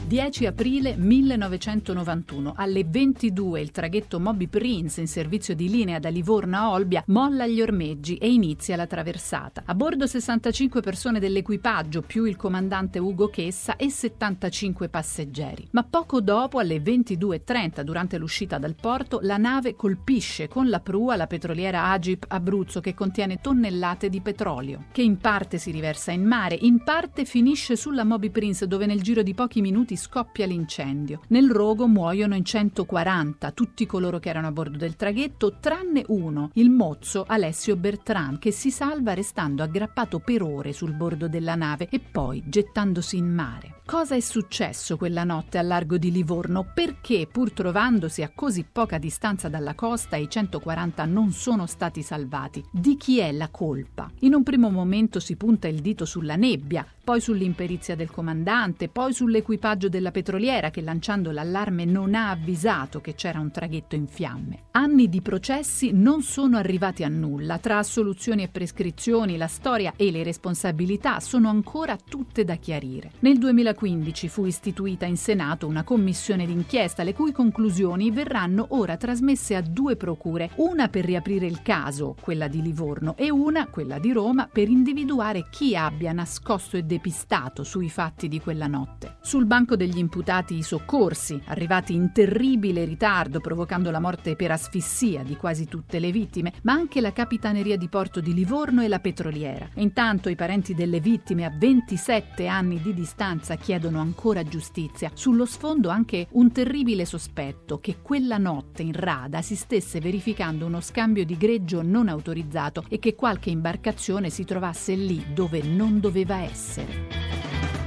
[0.06, 6.58] 10 aprile 1991, alle 22 il traghetto Moby Prince in servizio di linea da Livorno
[6.58, 9.64] a Olbia molla gli ormeggi e inizia la traversata.
[9.66, 15.70] A bordo 65 persone dell'equipaggio più il comandante Ugo Chessa e 75 passeggeri.
[15.72, 21.16] Ma poco dopo, alle 22.30, durante l'uscita dal porto, la nave colpisce con la prua
[21.16, 26.24] la petroliera Agip Abruzzo che contiene tonnellate di petrolio, che in parte si riversa in
[26.24, 31.22] mare, in parte finisce sulla Moby Prince dove nel giro di pochi minuti scoppia l'incendio.
[31.30, 36.50] Nel rogo muoiono in 140 tutti coloro che erano a bordo del traghetto, tranne uno,
[36.56, 41.88] il mozzo Alessio Bertrand, che si salva restando aggrappato per ore sul bordo della nave
[41.90, 43.78] e poi gettandosi in mare.
[43.86, 46.66] Cosa è successo quella notte al largo di Livorno?
[46.74, 52.64] Perché, pur trovandosi a così poca distanza dalla costa, i 140 non sono stati salvati?
[52.72, 54.10] Di chi è la colpa?
[54.20, 59.14] In un primo momento si punta il dito sulla nebbia, poi sull'imperizia del comandante, poi
[59.14, 64.66] sull'equipaggio della petroliera che lanciando l'allarme non ha avvisato che c'era un traghetto in fiamme.
[64.72, 70.12] Anni di processi non sono arrivati a nulla, tra assoluzioni e prescrizioni la storia e
[70.12, 73.12] le responsabilità sono ancora tutte da chiarire.
[73.20, 79.56] Nel 2015 fu istituita in Senato una commissione d'inchiesta le cui conclusioni verranno ora trasmesse
[79.56, 84.12] a due procure, una per riaprire il caso, quella di Livorno, e una, quella di
[84.12, 89.18] Roma, per individuare chi abbia nascosto e depistato sui fatti di quella notte.
[89.22, 95.36] Sul banco degli imputati soccorsi, arrivati in terribile ritardo provocando la morte per asfissia di
[95.36, 99.70] quasi tutte le vittime, ma anche la Capitaneria di Porto di Livorno e la petroliera.
[99.76, 105.12] Intanto i parenti delle vittime a 27 anni di distanza chiedono ancora giustizia.
[105.14, 110.82] Sullo sfondo anche un terribile sospetto che quella notte in rada si stesse verificando uno
[110.82, 116.42] scambio di greggio non autorizzato e che qualche imbarcazione si trovasse lì dove non doveva
[116.42, 117.83] essere.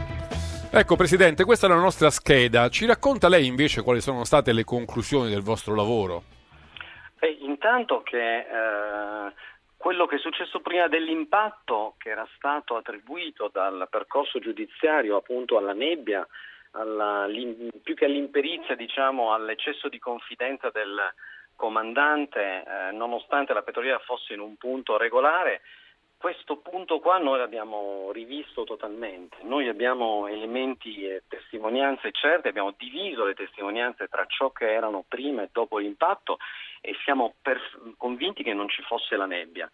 [0.73, 2.69] Ecco Presidente, questa è la nostra scheda.
[2.69, 6.23] Ci racconta lei invece quali sono state le conclusioni del vostro lavoro?
[7.19, 9.33] Beh, intanto che eh,
[9.77, 15.73] quello che è successo prima dell'impatto, che era stato attribuito dal percorso giudiziario appunto alla
[15.73, 16.27] nebbia,
[16.73, 17.27] alla,
[17.83, 21.01] più che all'imperizia, diciamo, all'eccesso di confidenza del
[21.55, 25.63] comandante, eh, nonostante la petroliera fosse in un punto regolare,
[26.19, 33.25] questo punto qua noi l'abbiamo rivisto totalmente, noi abbiamo elementi e testimonianze certe, abbiamo diviso
[33.25, 36.39] le testimonianze tra ciò che erano prima e dopo l'impatto
[36.81, 37.61] e siamo per,
[37.97, 39.71] convinti che non ci fosse la nebbia.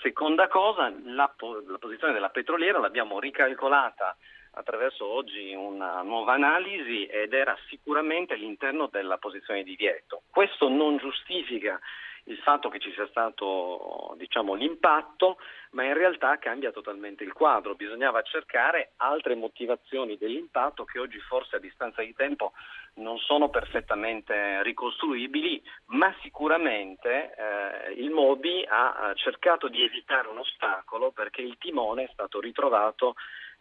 [0.00, 1.32] Seconda cosa, la,
[1.66, 4.16] la posizione della petroliera l'abbiamo ricalcolata
[4.54, 10.22] attraverso oggi una nuova analisi ed era sicuramente all'interno della posizione di divieto.
[10.30, 11.80] Questo non giustifica
[12.24, 15.38] il fatto che ci sia stato diciamo, l'impatto,
[15.70, 17.74] ma in realtà cambia totalmente il quadro.
[17.74, 22.52] Bisognava cercare altre motivazioni dell'impatto che oggi forse a distanza di tempo
[22.94, 31.10] non sono perfettamente ricostruibili, ma sicuramente eh, il Mobi ha cercato di evitare un ostacolo
[31.10, 33.14] perché il timone è stato ritrovato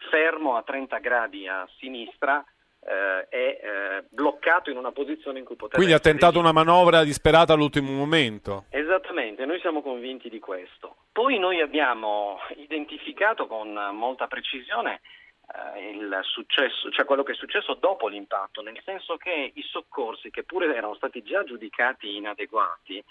[0.10, 2.44] fermo a 30 gradi a sinistra
[2.84, 7.04] eh, è eh, bloccato in una posizione in cui poteva Quindi ha tentato una manovra
[7.04, 8.66] disperata all'ultimo momento.
[8.70, 10.96] Esattamente, noi siamo convinti di questo.
[11.12, 15.02] Poi noi abbiamo identificato con molta precisione
[15.76, 20.32] eh, il successo, cioè quello che è successo dopo l'impatto, nel senso che i soccorsi,
[20.32, 23.04] che pure erano stati già giudicati inadeguati,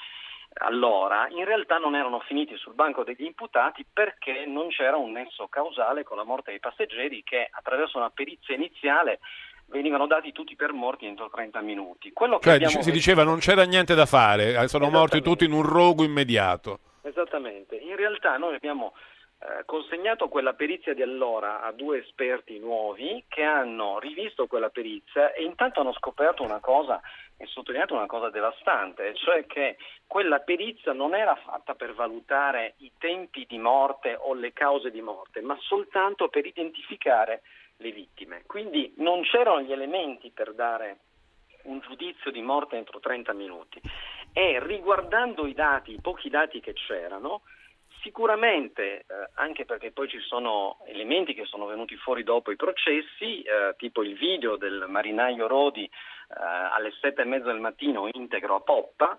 [0.62, 5.46] allora in realtà non erano finiti sul banco degli imputati perché non c'era un nesso
[5.46, 9.20] causale con la morte dei passeggeri che attraverso una perizia iniziale
[9.70, 12.12] venivano dati tutti per morti entro 30 minuti.
[12.40, 16.04] cioè si diceva non c'era niente da fare, eh, sono morti tutti in un rogo
[16.04, 16.80] immediato.
[17.02, 18.92] Esattamente, in realtà noi abbiamo
[19.42, 25.32] eh, consegnato quella perizia di allora a due esperti nuovi che hanno rivisto quella perizia
[25.32, 27.00] e intanto hanno scoperto una cosa
[27.38, 32.92] e sottolineato una cosa devastante, cioè che quella perizia non era fatta per valutare i
[32.98, 37.40] tempi di morte o le cause di morte, ma soltanto per identificare
[37.80, 38.42] le vittime.
[38.46, 40.98] Quindi non c'erano gli elementi per dare
[41.64, 43.80] un giudizio di morte entro 30 minuti
[44.32, 47.42] e riguardando i dati, i pochi dati che c'erano,
[48.02, 49.04] sicuramente, eh,
[49.34, 54.02] anche perché poi ci sono elementi che sono venuti fuori dopo i processi, eh, tipo
[54.02, 55.90] il video del marinaio Rodi eh,
[56.36, 59.16] alle sette e mezza del mattino integro a poppa,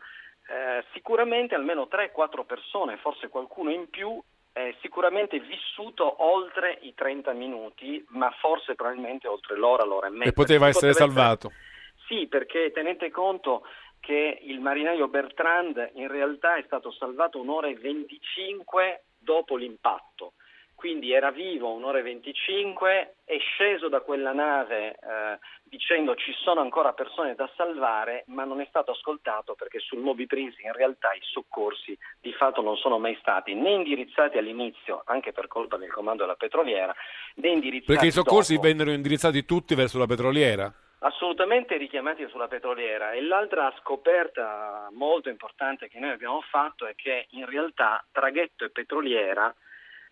[0.47, 4.22] eh, sicuramente almeno 3-4 persone, forse qualcuno in più,
[4.54, 10.30] è sicuramente vissuto oltre i 30 minuti, ma forse probabilmente oltre l'ora, l'ora e mezza.
[10.30, 11.47] E poteva essere poteva salvato.
[11.47, 11.70] Essere...
[12.08, 13.64] Sì, perché tenete conto
[14.02, 20.34] che il marinaio Bertrand in realtà è stato salvato un'ora e 25 dopo l'impatto.
[20.82, 26.59] Quindi era vivo un'ora e 25, è sceso da quella nave eh, dicendo ci sono
[26.59, 31.13] ancora persone da salvare, ma non è stato ascoltato perché sul Moby Prince in realtà
[31.13, 35.91] i soccorsi di fatto non sono mai stati né indirizzati all'inizio, anche per colpa del
[35.91, 36.95] comando della petroliera,
[37.36, 38.65] né indirizzati Perché i soccorsi dopo.
[38.65, 40.73] vennero indirizzati tutti verso la petroliera?
[41.03, 47.27] Assolutamente richiamati sulla petroliera e l'altra scoperta molto importante che noi abbiamo fatto è che
[47.32, 49.53] in realtà traghetto e petroliera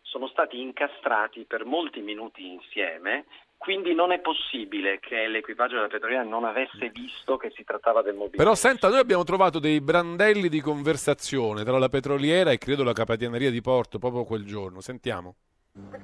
[0.09, 3.25] sono stati incastrati per molti minuti insieme,
[3.57, 8.13] quindi non è possibile che l'equipaggio della petroliera non avesse visto che si trattava del
[8.13, 8.41] mobilità.
[8.41, 12.93] Però senta, noi abbiamo trovato dei brandelli di conversazione tra la petroliera e credo la
[12.93, 14.81] capitaneria di porto proprio quel giorno.
[14.81, 15.35] Sentiamo.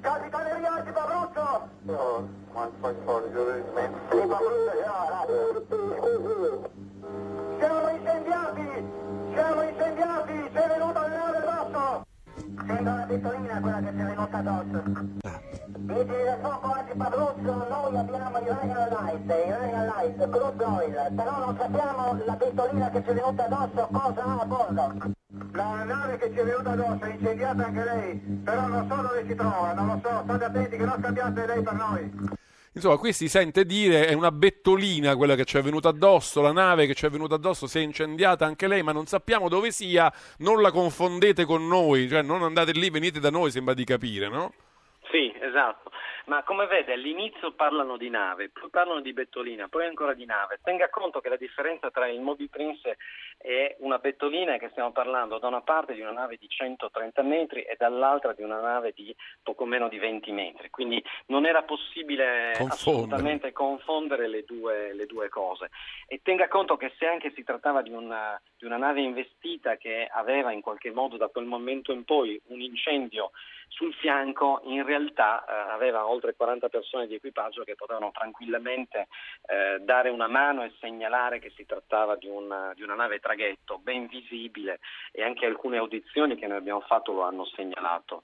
[0.00, 1.70] Capitaneria di Abruzzo!
[1.82, 2.28] No,
[7.58, 8.84] Siamo incendiati!
[9.32, 9.85] Siamo incendiati!
[12.66, 14.82] Sembra una pistolina quella che ci è venuta addosso.
[15.78, 21.38] Vigili del fuoco antipabruzzo, noi abbiamo i Regal Light, i Regal Light, crude oil, però
[21.44, 25.14] non sappiamo la pistolina che ci è venuta addosso cosa ha a bordo.
[25.52, 29.24] La nave che ci è venuta addosso è incendiata anche lei, però non so dove
[29.26, 32.44] si trova, non lo so, state attenti che non scambiate lei per noi.
[32.76, 36.52] Insomma, qui si sente dire è una bettolina quella che ci è venuta addosso, la
[36.52, 39.70] nave che ci è venuta addosso si è incendiata anche lei, ma non sappiamo dove
[39.70, 43.84] sia, non la confondete con noi, cioè non andate lì, venite da noi, sembra di
[43.84, 44.52] capire, no?
[45.10, 45.90] Sì, esatto.
[46.26, 50.58] Ma come vede all'inizio parlano di nave, poi parlano di bettolina, poi ancora di nave.
[50.60, 52.96] Tenga conto che la differenza tra il Moby Prince
[53.38, 57.22] e una bettolina è che stiamo parlando da una parte di una nave di 130
[57.22, 60.68] metri e dall'altra di una nave di poco meno di 20 metri.
[60.68, 62.74] Quindi non era possibile Confondere.
[62.74, 65.70] assolutamente confondere le due, le due cose.
[66.08, 70.08] E tenga conto che se anche si trattava di una, di una nave investita che
[70.10, 73.30] aveva in qualche modo da quel momento in poi un incendio
[73.68, 79.08] sul fianco, in realtà eh, aveva oltre 40 persone di equipaggio che potevano tranquillamente
[79.46, 83.78] eh, dare una mano e segnalare che si trattava di una, di una nave traghetto
[83.78, 84.80] ben visibile
[85.12, 88.22] e anche alcune audizioni che noi abbiamo fatto lo hanno segnalato.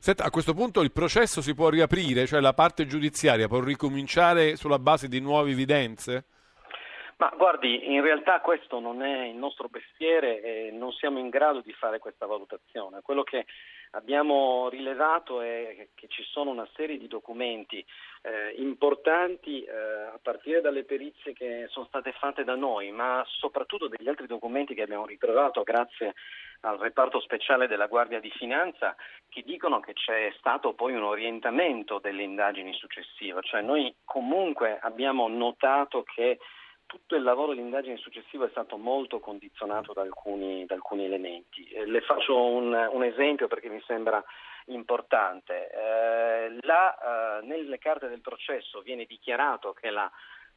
[0.00, 4.54] Senta, a questo punto il processo si può riaprire, cioè la parte giudiziaria può ricominciare
[4.54, 6.26] sulla base di nuove evidenze?
[7.18, 11.60] Ma guardi, in realtà questo non è il nostro mestiere e non siamo in grado
[11.62, 13.00] di fare questa valutazione.
[13.02, 13.44] Quello che
[13.92, 17.84] abbiamo rilevato è che ci sono una serie di documenti
[18.22, 23.88] eh, importanti eh, a partire dalle perizie che sono state fatte da noi, ma soprattutto
[23.88, 26.14] degli altri documenti che abbiamo ritrovato grazie
[26.60, 28.94] al reparto speciale della Guardia di Finanza
[29.28, 35.26] che dicono che c'è stato poi un orientamento delle indagini successive, cioè noi comunque abbiamo
[35.26, 36.38] notato che
[36.88, 41.68] tutto il lavoro di indagine successivo è stato molto condizionato da alcuni, da alcuni elementi.
[41.68, 44.24] Eh, le faccio un, un, esempio perché mi sembra
[44.66, 45.70] importante.
[45.70, 50.10] Eh, la, eh, nelle carte del processo viene dichiarato che la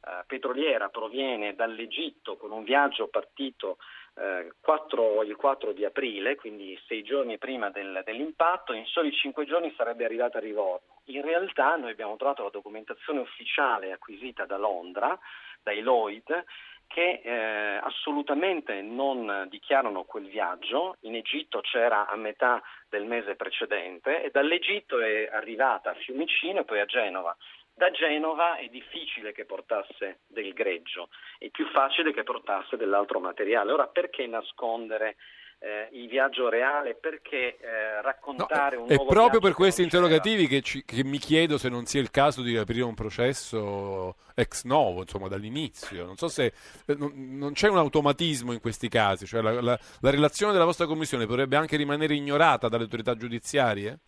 [0.04, 3.76] eh, petroliera proviene dall'Egitto con un viaggio partito
[4.14, 9.46] 4, eh, il 4 di aprile, quindi sei giorni prima del, dell'impatto, in soli cinque
[9.46, 11.00] giorni sarebbe arrivata a Livorno.
[11.06, 15.18] In realtà noi abbiamo trovato la documentazione ufficiale acquisita da Londra,
[15.62, 16.44] dai Lloyd,
[16.86, 20.96] che eh, assolutamente non dichiarano quel viaggio.
[21.00, 26.64] In Egitto c'era a metà del mese precedente e dall'Egitto è arrivata a Fiumicino e
[26.64, 27.34] poi a Genova.
[27.74, 31.08] Da Genova è difficile che portasse del greggio,
[31.38, 33.72] è più facile che portasse dell'altro materiale.
[33.72, 35.16] Ora perché nascondere
[35.58, 36.94] eh, il viaggio reale?
[36.94, 41.02] Perché eh, raccontare no, un è nuovo È proprio per questi interrogativi che, ci- che
[41.02, 46.04] mi chiedo se non sia il caso di aprire un processo ex novo, insomma, dall'inizio.
[46.04, 46.52] Non so se
[46.86, 50.64] eh, non, non c'è un automatismo in questi casi, cioè la, la- la relazione della
[50.66, 53.98] vostra commissione potrebbe anche rimanere ignorata dalle autorità giudiziarie?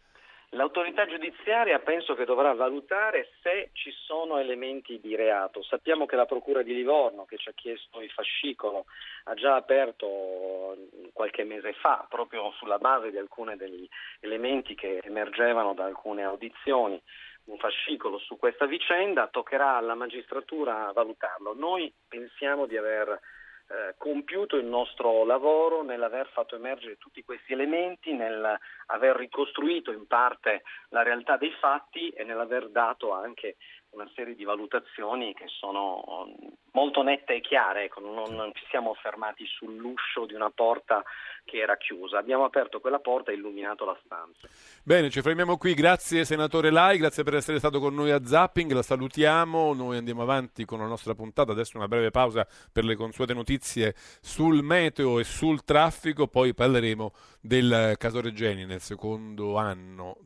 [0.55, 5.65] L'autorità giudiziaria penso che dovrà valutare se ci sono elementi di reato.
[5.65, 8.85] Sappiamo che la Procura di Livorno, che ci ha chiesto il fascicolo,
[9.25, 10.77] ha già aperto
[11.13, 13.89] qualche mese fa, proprio sulla base di alcuni degli
[14.21, 17.03] elementi che emergevano da alcune audizioni,
[17.47, 21.55] un fascicolo su questa vicenda, toccherà alla magistratura valutarlo.
[21.55, 23.19] Noi pensiamo di aver
[23.67, 30.63] eh, compiuto il nostro lavoro nell'aver fatto emergere tutti questi elementi, nell'aver ricostruito in parte
[30.91, 33.57] la realtà dei fatti e nell'aver dato anche
[33.91, 36.27] una serie di valutazioni che sono
[36.75, 41.03] molto nette e chiare, ecco, non, non, ci siamo fermati sull'uscio di una porta
[41.45, 44.49] che era chiusa, abbiamo aperto quella porta e illuminato la stanza.
[44.83, 48.73] Bene, ci fermiamo qui, grazie senatore Lai, grazie per essere stato con noi a Zapping,
[48.73, 52.97] la salutiamo, noi andiamo avanti con la nostra puntata, adesso una breve pausa per le
[52.97, 60.17] consuete notizie sul meteo e sul traffico, poi parleremo del caso Regeni nel secondo anno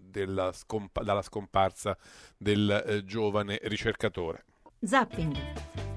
[0.52, 1.96] scompa- dalla scomparsa
[2.36, 4.44] del eh, giovane ricercatore.
[4.80, 5.87] Zapping.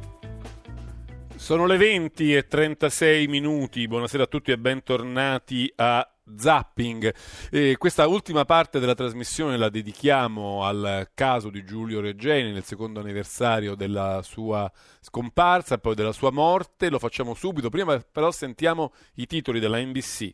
[1.42, 7.16] Sono le 20 e 36 minuti, buonasera a tutti e bentornati a Zapping.
[7.50, 13.00] E questa ultima parte della trasmissione la dedichiamo al caso di Giulio Reggeni nel secondo
[13.00, 16.92] anniversario della sua scomparsa poi della sua morte.
[16.92, 20.32] Lo facciamo subito, prima però sentiamo i titoli della NBC.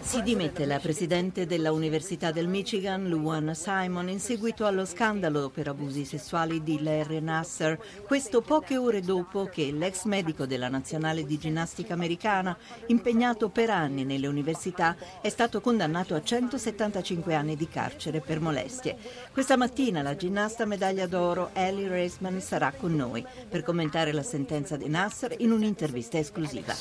[0.00, 5.66] Si dimette la presidente della Università del Michigan, Luan Simon, in seguito allo scandalo per
[5.66, 7.76] abusi sessuali di Larry Nasser.
[8.06, 14.04] Questo poche ore dopo che l'ex medico della nazionale di ginnastica americana, impegnato per anni
[14.04, 18.96] nelle università, è stato condannato a 175 anni di carcere per molestie.
[19.32, 24.76] Questa mattina la ginnasta medaglia d'oro Ellie Reisman sarà con noi per commentare la sentenza
[24.76, 26.76] di Nasser in un'intervista esclusiva.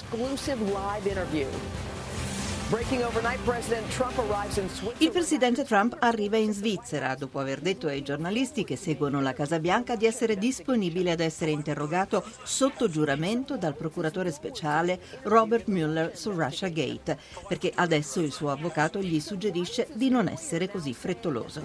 [4.98, 9.58] Il presidente Trump arriva in Svizzera dopo aver detto ai giornalisti che seguono la Casa
[9.58, 16.32] Bianca di essere disponibile ad essere interrogato sotto giuramento dal procuratore speciale Robert Mueller su
[16.32, 17.18] Russia Gate,
[17.48, 21.62] perché adesso il suo avvocato gli suggerisce di non essere così frettoloso.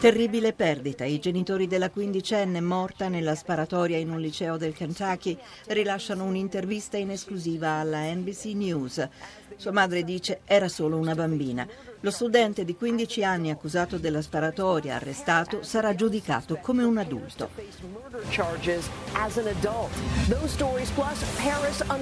[0.00, 1.04] Terribile perdita.
[1.04, 5.36] I genitori della quindicenne morta nella sparatoria in un liceo del Kentucky
[5.68, 9.08] rilasciano un'intervista in esclusiva alla NBC News.
[9.56, 11.66] Sua madre dice era solo una bambina.
[12.04, 17.48] Lo studente di 15 anni accusato della sparatoria, arrestato, sarà giudicato come un adulto.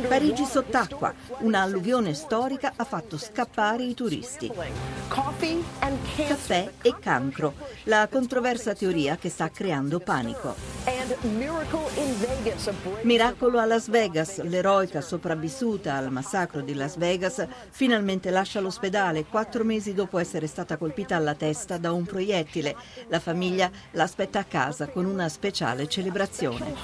[0.09, 1.13] Parigi sott'acqua.
[1.41, 4.51] Un'alluvione storica ha fatto scappare i turisti.
[5.09, 7.53] Caffè e cancro.
[7.85, 10.79] La controversa teoria che sta creando panico.
[13.03, 14.41] Miracolo a Las Vegas.
[14.43, 20.47] L'eroica sopravvissuta al massacro di Las Vegas finalmente lascia l'ospedale quattro mesi mesi dopo essere
[20.47, 22.77] stata colpita alla testa da un proiettile.
[23.09, 26.75] La famiglia l'aspetta a casa con una speciale celebrazione.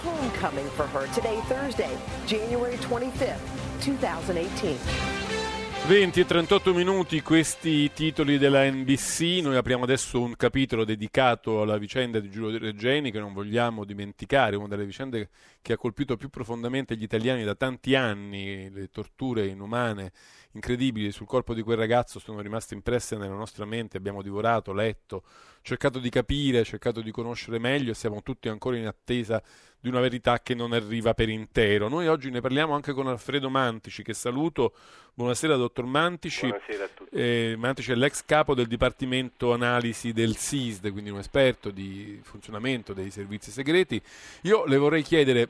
[5.87, 11.79] 20 e 38 minuti questi titoli della NBC, noi apriamo adesso un capitolo dedicato alla
[11.79, 15.29] vicenda di Giulio Regeni che non vogliamo dimenticare, una delle vicende
[15.63, 20.11] che ha colpito più profondamente gli italiani da tanti anni, le torture inumane
[20.57, 25.23] incredibili sul corpo di quel ragazzo sono rimaste impresse nella nostra mente, abbiamo divorato, letto,
[25.63, 29.43] cercato di capire, cercato di conoscere meglio e siamo tutti ancora in attesa
[29.79, 31.89] di una verità che non arriva per intero.
[31.89, 34.73] Noi oggi ne parliamo anche con Alfredo Mantici, che saluto.
[35.15, 36.49] Buonasera, dottor Mantici.
[36.49, 37.15] Buonasera a tutti.
[37.15, 42.93] Eh, Mantici è l'ex capo del Dipartimento Analisi del SISD, quindi un esperto di funzionamento
[42.95, 44.01] dei servizi segreti.
[44.43, 45.49] Io le vorrei chiedere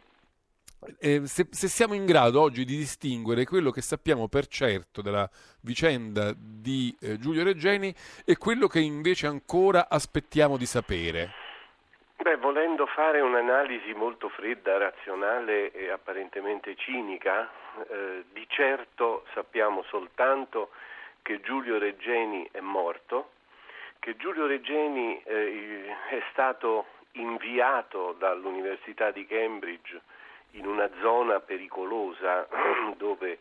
[1.00, 5.28] eh, se, se, siamo in grado oggi di distinguere quello che sappiamo per certo della
[5.62, 11.44] vicenda di eh, Giulio Reggeni e quello che invece ancora aspettiamo di sapere.
[12.16, 17.50] Beh, volendo fare un'analisi molto fredda, razionale e apparentemente cinica,
[17.88, 20.70] eh, di certo sappiamo soltanto
[21.22, 23.32] che Giulio Reggeni è morto,
[23.98, 30.00] che Giulio Reggeni eh, è stato inviato dall'Università di Cambridge
[30.56, 32.46] in una zona pericolosa
[32.96, 33.38] dove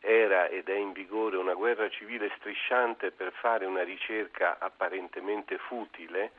[0.00, 6.32] era ed è in vigore una guerra civile strisciante per fare una ricerca apparentemente futile,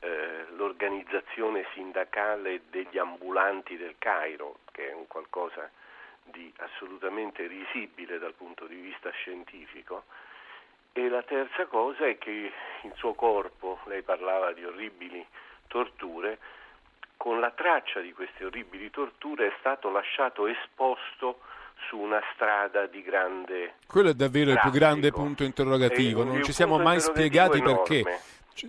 [0.00, 5.70] eh, l'organizzazione sindacale degli ambulanti del Cairo, che è un qualcosa
[6.24, 10.04] di assolutamente risibile dal punto di vista scientifico.
[10.92, 12.52] E la terza cosa è che
[12.82, 15.24] il suo corpo, lei parlava di orribili
[15.66, 16.38] torture,
[17.16, 21.40] con la traccia di queste orribili torture è stato lasciato esposto
[21.88, 23.74] su una strada di grande.
[23.86, 24.66] Quello è davvero traffico.
[24.66, 26.24] il più grande punto interrogativo.
[26.24, 27.82] non ci siamo mai spiegati enorme.
[27.82, 28.20] perché.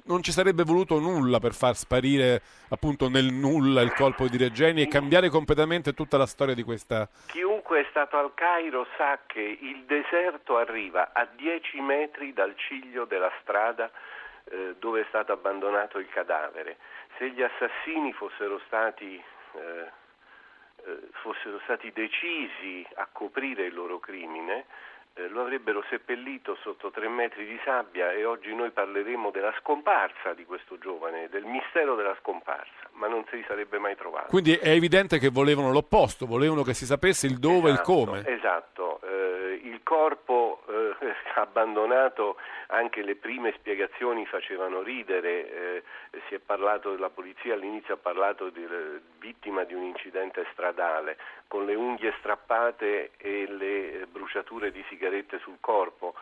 [0.05, 4.81] Non ci sarebbe voluto nulla per far sparire appunto nel nulla il colpo di Regeni
[4.81, 7.07] e cambiare completamente tutta la storia di questa.
[7.27, 13.05] Chiunque è stato al Cairo sa che il deserto arriva a 10 metri dal ciglio
[13.05, 13.91] della strada
[14.45, 16.77] eh, dove è stato abbandonato il cadavere
[17.17, 19.91] se gli assassini fossero stati, eh,
[20.85, 24.65] eh, fossero stati decisi a coprire il loro crimine,
[25.17, 30.33] eh, lo avrebbero seppellito sotto tre metri di sabbia e oggi noi parleremo della scomparsa
[30.33, 34.27] di questo giovane, del mistero della scomparsa, ma non si sarebbe mai trovato.
[34.27, 37.81] Quindi è evidente che volevano l'opposto, volevano che si sapesse il dove esatto, e il
[37.81, 38.27] come.
[38.27, 40.95] Esatto, eh, il corpo eh,
[41.35, 42.37] abbandonato,
[42.67, 45.83] anche le prime spiegazioni facevano ridere, eh,
[46.27, 51.17] si è parlato, la polizia all'inizio ha parlato di eh, vittima di un incidente stradale,
[51.47, 56.15] con le unghie strappate e le bruciature di sigarette sul corpo.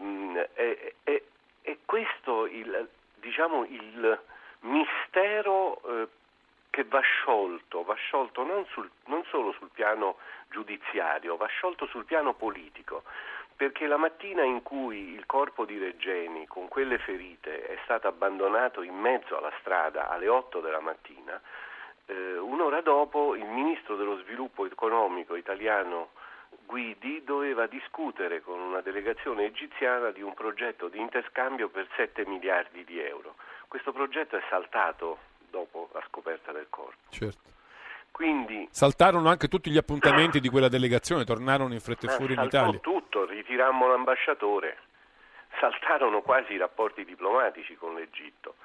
[0.00, 1.22] Mm, è, è,
[1.62, 4.18] è, questo il, diciamo, il
[4.60, 6.08] mistero eh,
[6.74, 10.16] che va sciolto, va sciolto non, sul, non solo sul piano
[10.50, 13.04] giudiziario, va sciolto sul piano politico
[13.54, 18.82] perché la mattina in cui il corpo di Reggeni con quelle ferite è stato abbandonato
[18.82, 21.40] in mezzo alla strada alle 8 della mattina,
[22.06, 26.10] eh, un'ora dopo il ministro dello sviluppo economico italiano
[26.66, 32.82] Guidi doveva discutere con una delegazione egiziana di un progetto di interscambio per 7 miliardi
[32.82, 33.36] di euro.
[33.68, 36.96] Questo progetto è saltato dopo la scoperta del corpo.
[37.10, 37.52] Certo.
[38.10, 42.46] Quindi, Saltarono anche tutti gli appuntamenti di quella delegazione, tornarono in fretta e furia in
[42.46, 42.78] Italia.
[42.80, 44.78] tutto, ritirammo l'ambasciatore,
[45.58, 48.56] saltarono quasi i rapporti diplomatici con l'Egitto.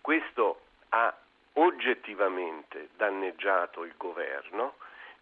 [0.00, 1.14] Questo ha
[1.54, 4.74] oggettivamente danneggiato il governo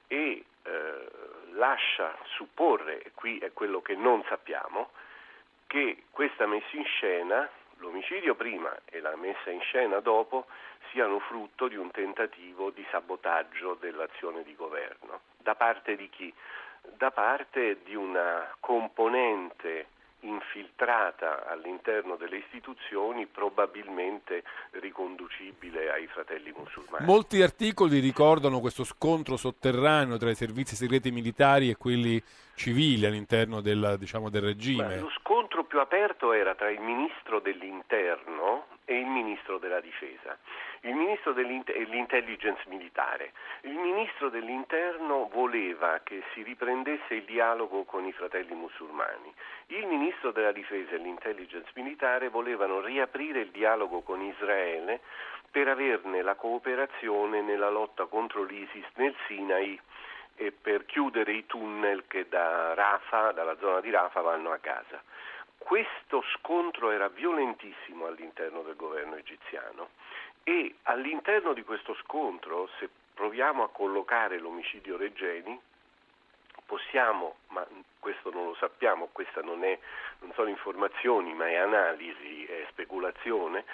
[0.09, 1.11] e eh,
[1.53, 4.91] lascia supporre, qui è quello che non sappiamo,
[5.67, 7.49] che questa messa in scena,
[7.85, 10.47] l'omicidio prima e la messa in scena dopo,
[10.91, 15.21] siano frutto di un tentativo di sabotaggio dell'azione di governo.
[15.39, 16.33] Da parte di chi?
[16.97, 19.87] Da parte di una componente
[20.25, 27.05] infiltrata all'interno delle istituzioni probabilmente riconducibile ai fratelli musulmani.
[27.05, 32.23] Molti articoli ricordano questo scontro sotterraneo tra i servizi segreti militari e quelli
[32.55, 34.87] civili all'interno del, diciamo, del regime.
[34.87, 40.37] Beh, lo scontro più aperto era tra il ministro dell'interno e il ministro della difesa,
[40.81, 43.33] il ministro dell'intelligence militare.
[43.63, 49.33] Il ministro dell'interno voleva che si riprendesse il dialogo con i fratelli musulmani.
[49.69, 55.01] Il ministro della difesa e l'intelligence militare volevano riaprire il dialogo con Israele
[55.51, 59.81] per averne la cooperazione nella lotta contro l'ISIS nel Sinai
[60.37, 65.01] e per chiudere i tunnel che da Rafah, dalla zona di Rafah vanno a Gaza.
[65.65, 69.89] Questo scontro era violentissimo all'interno del governo egiziano
[70.43, 75.59] e all'interno di questo scontro, se proviamo a collocare l'omicidio Reggeni,
[76.67, 77.67] possiamo, ma
[77.99, 83.65] questo non lo sappiamo, queste non, non sono informazioni ma è analisi, è speculazione,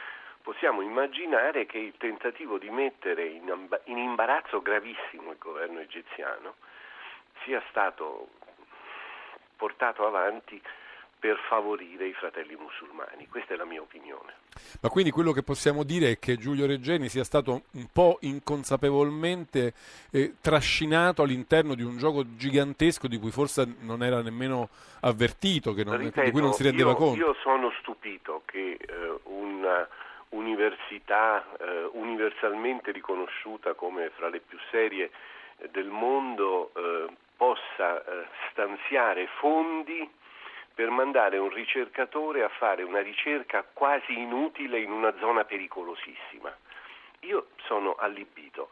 [0.43, 6.55] possiamo immaginare che il tentativo di mettere in imbarazzo gravissimo il governo egiziano
[7.43, 8.29] sia stato
[9.57, 10.63] portato avanti
[11.21, 13.29] per favorire i fratelli musulmani.
[13.29, 14.33] Questa è la mia opinione.
[14.81, 19.75] Ma quindi quello che possiamo dire è che Giulio Reggeni sia stato un po' inconsapevolmente
[20.11, 24.71] eh, trascinato all'interno di un gioco gigantesco di cui forse non era nemmeno
[25.03, 27.21] avvertito, non, Ripeto, di cui non si rendeva io, conto.
[27.21, 29.19] Io sono stupito che eh,
[30.31, 35.11] un'università eh, universalmente riconosciuta come fra le più serie
[35.71, 40.09] del mondo eh, possa eh, stanziare fondi
[40.81, 46.57] per mandare un ricercatore a fare una ricerca quasi inutile in una zona pericolosissima.
[47.21, 48.71] Io sono allibito.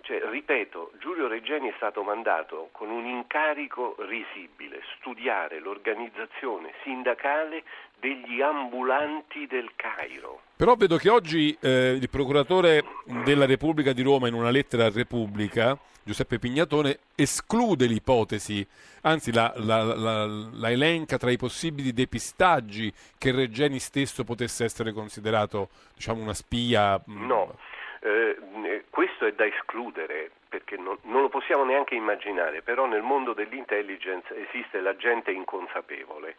[0.00, 7.62] Cioè, ripeto, Giulio Reggeni è stato mandato con un incarico risibile, studiare l'organizzazione sindacale
[7.98, 10.42] degli ambulanti del Cairo.
[10.56, 12.82] Però vedo che oggi eh, il procuratore
[13.24, 18.64] della Repubblica di Roma in una lettera a Repubblica Giuseppe Pignatone esclude l'ipotesi,
[19.02, 24.92] anzi la, la, la, la, elenca tra i possibili depistaggi che Reggeni stesso potesse essere
[24.92, 27.02] considerato diciamo, una spia.
[27.10, 27.26] Mm.
[27.26, 27.58] No,
[28.02, 33.32] eh, questo è da escludere perché non, non, lo possiamo neanche immaginare, però nel mondo
[33.32, 36.36] dell'intelligence esiste l'agente inconsapevole,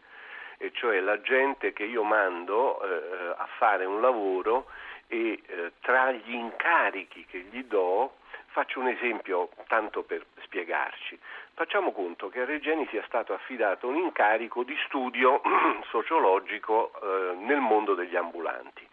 [0.57, 4.67] e cioè l'agente che io mando eh, a fare un lavoro
[5.07, 8.13] e eh, tra gli incarichi che gli do
[8.57, 11.19] Faccio un esempio tanto per spiegarci.
[11.53, 15.43] Facciamo conto che a Regeni sia stato affidato un incarico di studio
[15.91, 18.83] sociologico eh, nel mondo degli ambulanti.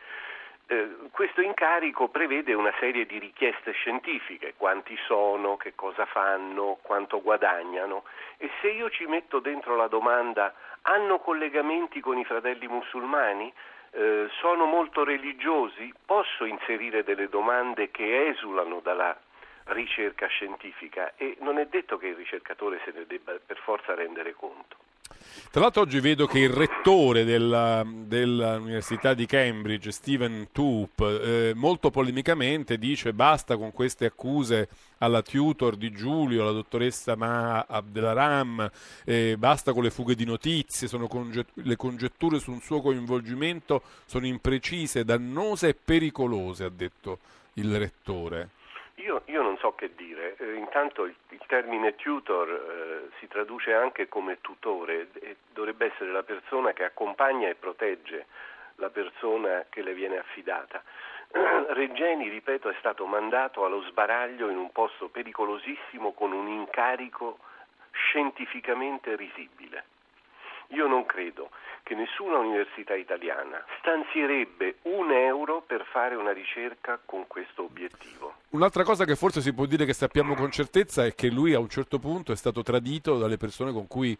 [0.66, 7.22] Eh, questo incarico prevede una serie di richieste scientifiche, quanti sono, che cosa fanno, quanto
[7.22, 8.04] guadagnano
[8.36, 10.54] e se io ci metto dentro la domanda
[10.86, 13.52] hanno collegamenti con i fratelli musulmani?
[13.90, 15.92] Eh, sono molto religiosi?
[16.04, 19.16] Posso inserire delle domande che esulano dalla
[19.66, 24.34] ricerca scientifica e non è detto che il ricercatore se ne debba per forza rendere
[24.34, 24.76] conto.
[25.54, 31.92] Tra l'altro oggi vedo che il rettore della, dell'Università di Cambridge, Stephen Toop, eh, molto
[31.92, 38.68] polemicamente dice basta con queste accuse alla tutor di Giulio, alla dottoressa Ma Abdelaram,
[39.04, 45.04] eh, basta con le fughe di notizie, conget- le congetture sul suo coinvolgimento sono imprecise,
[45.04, 47.18] dannose e pericolose, ha detto
[47.54, 48.50] il rettore.
[48.96, 53.74] Io, io, non so che dire, eh, intanto il, il, termine tutor eh, si traduce
[53.74, 58.26] anche come tutore e dovrebbe essere la persona che accompagna e protegge
[58.76, 60.82] la persona che le viene affidata.
[61.30, 67.38] Reggeni, ripeto, è stato mandato allo sbaraglio in un posto pericolosissimo con un incarico
[67.90, 69.84] scientificamente risibile.
[70.68, 71.50] Io non credo
[71.82, 78.34] che nessuna università italiana stanzierebbe un euro per fare una ricerca con questo obiettivo.
[78.50, 81.58] Un'altra cosa che forse si può dire che sappiamo con certezza è che lui a
[81.58, 84.16] un certo punto è stato tradito dalle persone con cui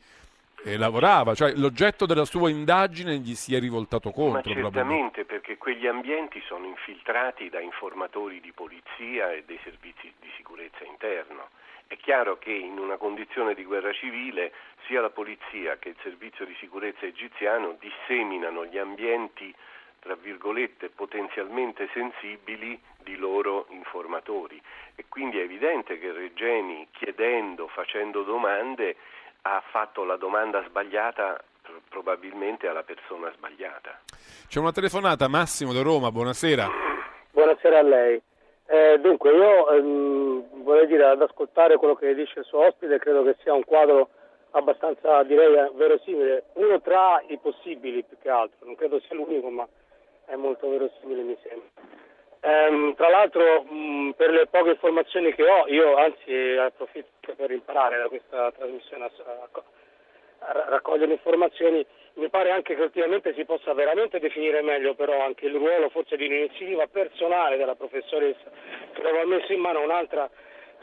[0.64, 4.50] eh, lavorava, cioè l'oggetto della sua indagine gli si è rivoltato contro.
[4.50, 10.30] Ma certamente perché quegli ambienti sono infiltrati da informatori di polizia e dei servizi di
[10.36, 11.48] sicurezza interno.
[11.86, 14.52] È chiaro che in una condizione di guerra civile
[14.86, 19.54] sia la polizia che il servizio di sicurezza egiziano disseminano gli ambienti
[20.00, 24.60] tra virgolette potenzialmente sensibili di loro informatori
[24.94, 28.96] e quindi è evidente che Regeni chiedendo, facendo domande
[29.42, 31.42] ha fatto la domanda sbagliata
[31.88, 34.00] probabilmente alla persona sbagliata.
[34.48, 36.68] C'è una telefonata, Massimo da Roma, buonasera.
[37.30, 38.22] Buonasera a lei.
[38.66, 43.22] Eh, dunque, io ehm, vorrei dire ad ascoltare quello che dice il suo ospite, credo
[43.22, 44.08] che sia un quadro
[44.52, 49.68] abbastanza, direi, verosimile, uno tra i possibili più che altro, non credo sia l'unico, ma
[50.26, 51.68] è molto verosimile mi sembra.
[52.40, 57.98] Ehm, tra l'altro, mh, per le poche informazioni che ho, io anzi approfitto per imparare
[57.98, 59.62] da questa trasmissione a, a,
[60.38, 61.84] a raccogliere informazioni,
[62.14, 66.16] mi pare anche che ultimamente si possa veramente definire meglio però anche il ruolo forse
[66.16, 68.50] di un'iniziativa personale della professoressa
[68.92, 70.30] che aveva messo in mano un'altra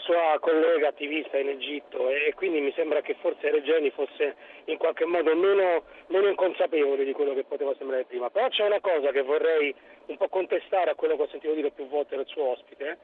[0.02, 4.36] sua collega attivista in Egitto e, quindi mi sembra che forse Regeni fosse
[4.66, 8.30] in qualche modo meno, meno inconsapevole di quello che poteva sembrare prima.
[8.30, 9.74] Però c'è una cosa che vorrei
[10.08, 12.98] un po' contestare a quello che ho sentito dire più volte dal suo ospite.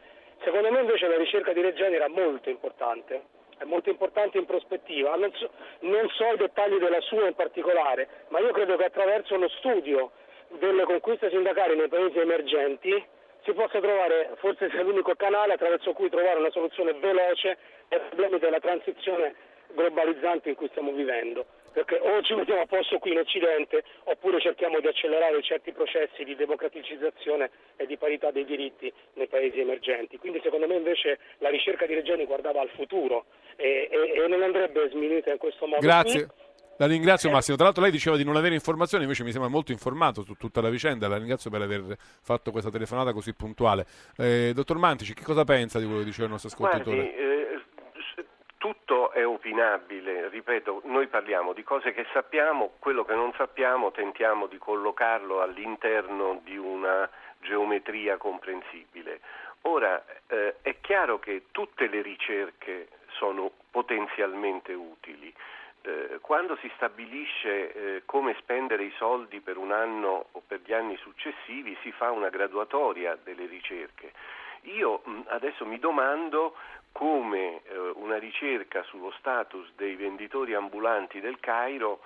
[0.43, 3.21] Secondo me invece la ricerca di Regeni era molto importante,
[3.57, 5.15] è molto importante in prospettiva.
[5.15, 5.49] Non so,
[5.81, 10.11] non so i dettagli della sua in particolare, ma io credo che attraverso lo studio
[10.59, 13.05] delle conquiste sindacali nei paesi emergenti
[13.43, 17.57] si possa trovare, forse sia l'unico canale attraverso cui trovare una soluzione veloce
[17.89, 19.35] ai problemi della transizione
[19.73, 21.45] globalizzante in cui stiamo vivendo.
[21.77, 26.23] Perché o ci mettiamo a posto qui in Occidente oppure cerchiamo di accelerare certi processi
[26.23, 30.17] di democraticizzazione e di parità dei diritti nei paesi emergenti.
[30.17, 33.25] Quindi secondo me invece la ricerca di Reggiani guardava al futuro
[33.57, 35.81] e, e, e non andrebbe sminuita in questo modo.
[35.81, 36.25] Grazie.
[36.25, 36.45] Qui.
[36.79, 39.71] La ringrazio Massimo, tra l'altro lei diceva di non avere informazioni, invece mi sembra molto
[39.71, 43.85] informato su tutta la vicenda, la ringrazio per aver fatto questa telefonata così puntuale.
[44.15, 46.95] Eh, dottor Mantici, che cosa pensa di quello che diceva il nostro ascoltatore?
[46.95, 47.26] Guardi, eh,
[49.11, 54.57] è opinabile, ripeto, noi parliamo di cose che sappiamo, quello che non sappiamo tentiamo di
[54.57, 57.09] collocarlo all'interno di una
[57.39, 59.21] geometria comprensibile.
[59.61, 65.33] Ora, eh, è chiaro che tutte le ricerche sono potenzialmente utili
[65.87, 70.73] eh, quando si stabilisce eh, come spendere i soldi per un anno o per gli
[70.73, 74.11] anni successivi si fa una graduatoria delle ricerche.
[74.63, 76.55] Io mh, adesso mi domando
[76.97, 81.99] come eh, una ricerca sullo status dei venditori ambulanti del Cairo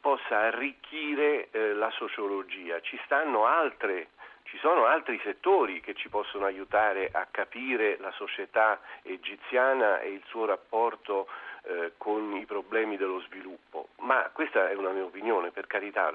[0.00, 2.80] possa arricchire eh, la sociologia.
[2.80, 4.08] Ci altre
[4.44, 10.22] ci sono altri settori che ci possono aiutare a capire la società egiziana e il
[10.26, 11.28] suo rapporto
[11.64, 16.10] eh, con i problemi dello sviluppo, ma questa è una mia opinione, per carità,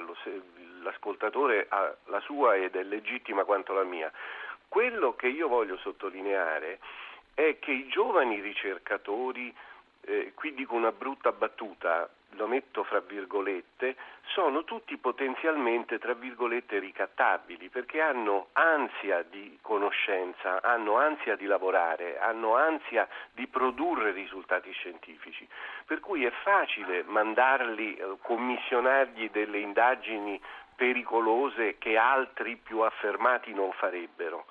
[0.82, 4.12] l'ascoltatore ha la sua ed è legittima quanto la mia.
[4.68, 6.78] Quello che io voglio sottolineare è
[7.60, 9.54] che i giovani ricercatori,
[10.02, 13.96] eh, qui dico una brutta battuta, lo metto fra virgolette,
[14.28, 22.20] sono tutti potenzialmente tra virgolette ricattabili perché hanno ansia di conoscenza, hanno ansia di lavorare,
[22.20, 25.48] hanno ansia di produrre risultati scientifici.
[25.86, 30.42] Per cui è facile mandarli, eh, commissionargli delle indagini
[30.76, 34.46] pericolose che altri più affermati non farebbero.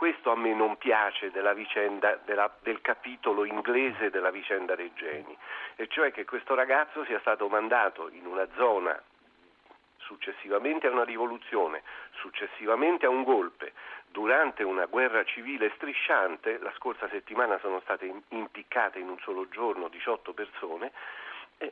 [0.00, 5.36] Questo a me non piace della vicenda, della, del capitolo inglese della vicenda Reggeni,
[5.76, 8.98] e cioè che questo ragazzo sia stato mandato in una zona
[9.98, 11.82] successivamente a una rivoluzione,
[12.12, 13.74] successivamente a un golpe,
[14.06, 19.88] durante una guerra civile strisciante, la scorsa settimana sono state impiccate in un solo giorno
[19.88, 20.92] 18 persone,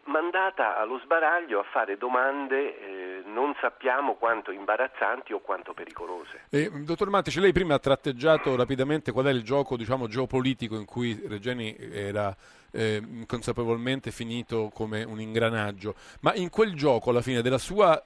[0.05, 6.45] mandata allo sbaraglio a fare domande eh, non sappiamo quanto imbarazzanti o quanto pericolose.
[6.51, 10.85] Eh, dottor Mantici, lei prima ha tratteggiato rapidamente qual è il gioco diciamo, geopolitico in
[10.85, 12.35] cui Regeni era
[12.73, 18.01] eh, consapevolmente finito come un ingranaggio, ma in quel gioco alla fine della sua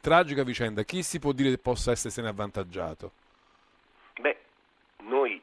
[0.00, 3.12] tragica vicenda chi si può dire che possa essersene avvantaggiato?
[4.20, 4.38] Beh,
[5.02, 5.40] noi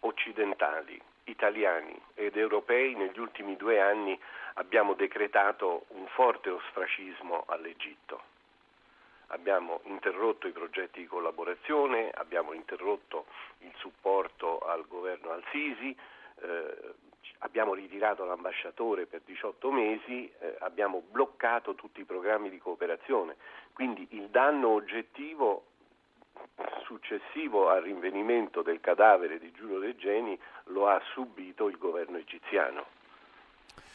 [0.00, 1.00] occidentali,
[1.30, 4.18] italiani ed europei negli ultimi due anni
[4.54, 8.22] abbiamo decretato un forte ostracismo all'Egitto.
[9.28, 13.26] Abbiamo interrotto i progetti di collaborazione, abbiamo interrotto
[13.58, 15.96] il supporto al governo al-Sisi,
[16.42, 16.94] eh,
[17.38, 23.36] abbiamo ritirato l'ambasciatore per 18 mesi, eh, abbiamo bloccato tutti i programmi di cooperazione.
[23.72, 25.66] Quindi il danno oggettivo
[26.84, 32.86] successivo al rinvenimento del cadavere di Giulio Regeni lo ha subito il governo egiziano.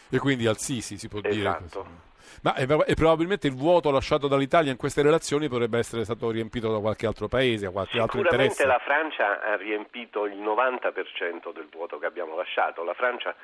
[0.09, 1.81] E quindi al Sisi si può esatto.
[1.81, 2.13] dire.
[2.41, 6.71] Ma è, è, probabilmente il vuoto lasciato dall'Italia in queste relazioni potrebbe essere stato riempito
[6.71, 8.55] da qualche altro paese, da qualche altro interesse.
[8.55, 12.83] Sicuramente la Francia ha riempito il 90% del vuoto che abbiamo lasciato.
[12.83, 13.35] La Francia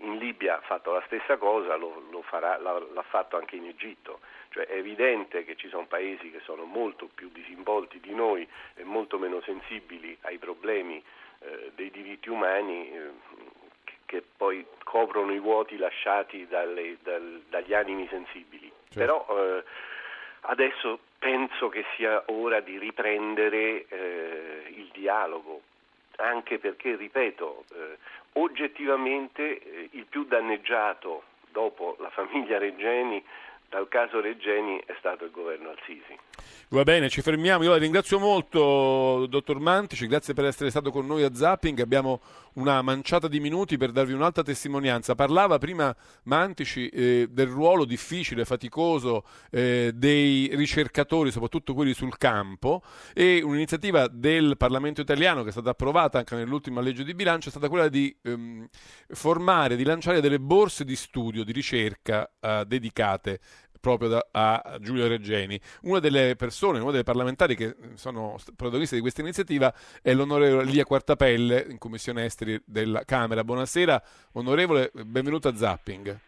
[0.00, 3.66] in Libia ha fatto la stessa cosa, lo, lo farà, l'ha, l'ha, fatto anche in
[3.66, 4.20] Egitto.
[4.50, 8.84] Cioè è evidente che ci sono paesi che sono molto più disinvolti di noi e
[8.84, 11.02] molto meno sensibili ai problemi
[11.40, 12.90] eh, dei diritti umani.
[12.92, 13.10] Eh,
[14.06, 18.72] che poi coprono i vuoti lasciati dalle, dal, dagli animi sensibili.
[18.88, 18.98] Certo.
[18.98, 19.26] Però
[19.58, 19.64] eh,
[20.42, 25.60] adesso penso che sia ora di riprendere eh, il dialogo,
[26.16, 27.98] anche perché, ripeto, eh,
[28.36, 33.22] oggettivamente eh, il più danneggiato dopo la famiglia Regeni
[33.68, 36.18] dal caso Regeni è stato il governo Al-Sisi.
[36.68, 37.62] Va bene, ci fermiamo.
[37.62, 41.80] Io la ringrazio molto, dottor Mantici, grazie per essere stato con noi a Zapping.
[41.80, 42.20] Abbiamo
[42.54, 45.14] una manciata di minuti per darvi un'altra testimonianza.
[45.14, 45.94] Parlava prima
[46.24, 52.82] Mantici eh, del ruolo difficile, faticoso eh, dei ricercatori, soprattutto quelli sul campo,
[53.14, 57.50] e un'iniziativa del Parlamento italiano che è stata approvata anche nell'ultima legge di bilancio è
[57.50, 58.66] stata quella di ehm,
[59.08, 63.40] formare, di lanciare delle borse di studio, di ricerca eh, dedicate
[63.86, 65.60] proprio da, a Giulio Reggeni.
[65.82, 69.72] Una delle persone, una delle parlamentari che sono protagoniste di questa iniziativa
[70.02, 73.44] è l'onorevole Lia Quartapelle in Commissione Esteri della Camera.
[73.44, 74.02] Buonasera,
[74.32, 76.18] onorevole, benvenuto a Zapping.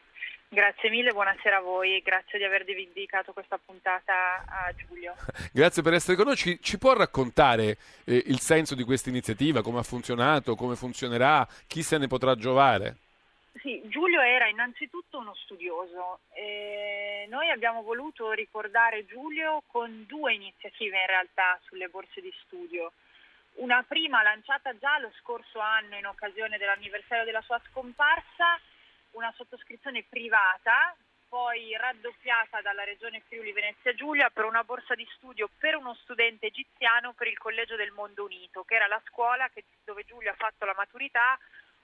[0.51, 5.17] Grazie mille, buonasera a voi e grazie di aver dedicato questa puntata a Giulio.
[5.53, 6.37] grazie per essere con noi.
[6.37, 11.45] Ci, ci può raccontare eh, il senso di questa iniziativa, come ha funzionato, come funzionerà,
[11.67, 13.08] chi se ne potrà giovare?
[13.55, 16.21] Sì, Giulio era innanzitutto uno studioso.
[16.33, 22.93] E noi abbiamo voluto ricordare Giulio con due iniziative in realtà sulle borse di studio.
[23.55, 28.61] Una prima lanciata già lo scorso anno in occasione dell'anniversario della sua scomparsa,
[29.13, 30.95] una sottoscrizione privata,
[31.29, 36.47] poi raddoppiata dalla regione Friuli Venezia Giulia per una borsa di studio per uno studente
[36.47, 40.37] egiziano per il Collegio del Mondo Unito, che era la scuola che, dove Giulio ha
[40.37, 41.39] fatto la maturità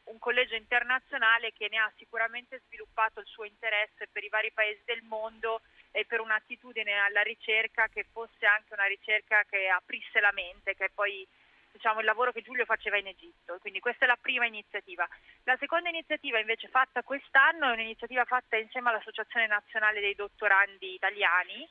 [0.04, 4.82] un collegio internazionale che ne ha sicuramente sviluppato il suo interesse per i vari paesi
[4.84, 10.32] del mondo e per un'attitudine alla ricerca che fosse anche una ricerca che aprisse la
[10.32, 11.26] mente, che è poi
[11.74, 13.58] diciamo, il lavoro che Giulio faceva in Egitto.
[13.58, 15.06] Quindi questa è la prima iniziativa.
[15.44, 21.68] La seconda iniziativa invece fatta quest'anno è un'iniziativa fatta insieme all'Associazione Nazionale dei Dottorandi Italiani,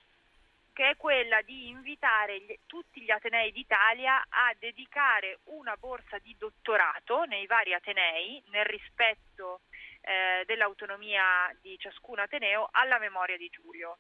[0.74, 6.36] che è quella di invitare gli, tutti gli Atenei d'Italia a dedicare una borsa di
[6.38, 9.62] dottorato nei vari Atenei, nel rispetto
[10.02, 14.00] eh, dell'autonomia di ciascun Ateneo, alla memoria di Giulio.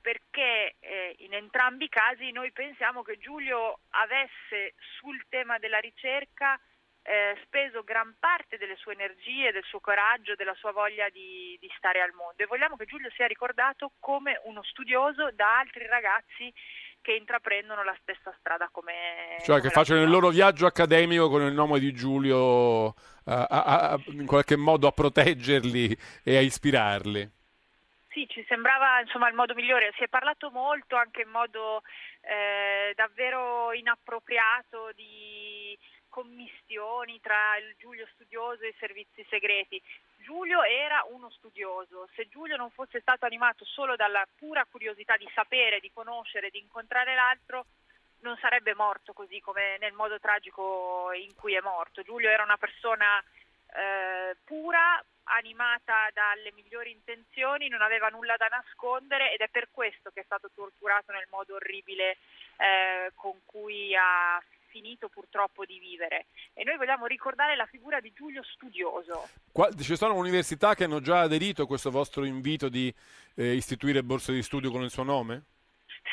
[0.00, 6.58] Perché eh, in entrambi i casi noi pensiamo che Giulio avesse sul tema della ricerca
[7.06, 11.70] eh, speso gran parte delle sue energie, del suo coraggio, della sua voglia di, di,
[11.76, 16.52] stare al mondo e vogliamo che Giulio sia ricordato come uno studioso da altri ragazzi
[17.00, 19.38] che intraprendono la stessa strada come...
[19.44, 24.00] Cioè che facciano il loro viaggio accademico con il nome di Giulio a, a, a,
[24.06, 27.30] in qualche modo a proteggerli e a ispirarli.
[28.08, 29.92] Sì, ci sembrava insomma il modo migliore.
[29.96, 31.82] Si è parlato molto anche in modo
[32.22, 35.78] eh, davvero inappropriato di
[36.16, 39.82] commistioni tra il Giulio studioso e i servizi segreti.
[40.16, 45.28] Giulio era uno studioso, se Giulio non fosse stato animato solo dalla pura curiosità di
[45.34, 47.66] sapere, di conoscere, di incontrare l'altro,
[48.20, 52.00] non sarebbe morto così come nel modo tragico in cui è morto.
[52.00, 53.22] Giulio era una persona
[53.74, 60.10] eh, pura, animata dalle migliori intenzioni, non aveva nulla da nascondere ed è per questo
[60.14, 62.16] che è stato torturato nel modo orribile
[62.56, 64.42] eh, con cui ha
[64.76, 69.28] finito purtroppo di vivere e noi vogliamo ricordare la figura di Giulio Studioso.
[69.50, 72.92] Qua, ci sono università che hanno già aderito a questo vostro invito di
[73.36, 75.44] eh, istituire borse di studio con il suo nome?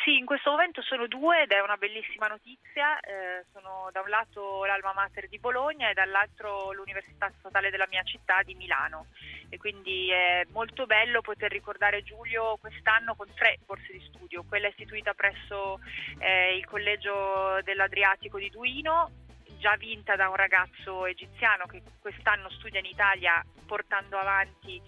[0.02, 3.00] Sì, in questo momento sono due ed è una bellissima notizia.
[3.00, 8.04] Eh, sono da un lato l'Alma Mater di Bologna e dall'altro l'Università Statale della mia
[8.04, 9.08] città di Milano.
[9.50, 14.44] E quindi è molto bello poter ricordare Giulio quest'anno con tre borse di studio.
[14.44, 15.80] Quella istituita presso
[16.20, 19.12] eh, il Collegio dell'Adriatico di Duino,
[19.60, 24.82] già vinta da un ragazzo egiziano che quest'anno studia in Italia portando avanti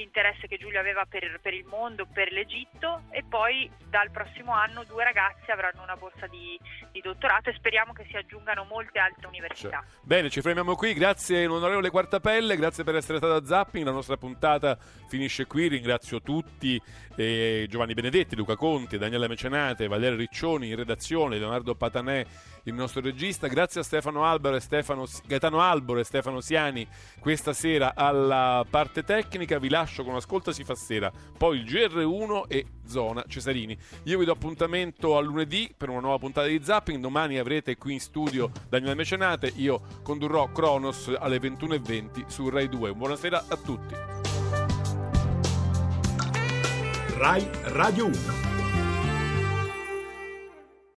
[0.00, 4.84] l'interesse che Giulio aveva per, per, il mondo, per l'Egitto e poi dal prossimo anno
[4.84, 6.58] due ragazzi avranno una borsa di,
[6.90, 9.84] di dottorato e speriamo che si aggiungano molte altre università.
[9.84, 13.92] Cioè, bene, ci fermiamo qui, grazie onorevole Quartapelle, grazie per essere stata a Zapping, la
[13.92, 14.78] nostra puntata
[15.08, 16.80] finisce qui, ringrazio tutti,
[17.16, 22.26] eh, Giovanni Benedetti, Luca Conti, Daniela Mecenate, Valerio Riccioni in redazione, Leonardo Patanè
[22.64, 23.46] il nostro regista.
[23.46, 26.86] Grazie a Stefano Albero e Stefano, Gaetano Albero e Stefano Siani
[27.18, 29.58] questa sera alla parte tecnica.
[29.58, 33.76] Vi lascio con Ascolta si fa sera, poi il GR1 e Zona Cesarini.
[34.04, 37.00] Io vi do appuntamento a lunedì per una nuova puntata di Zapping.
[37.00, 39.52] Domani avrete qui in studio Daniele Mecenate.
[39.56, 42.92] Io condurrò Kronos alle 21.20 su Rai 2.
[42.94, 43.94] Buonasera a tutti.
[47.16, 48.59] Rai Radio 1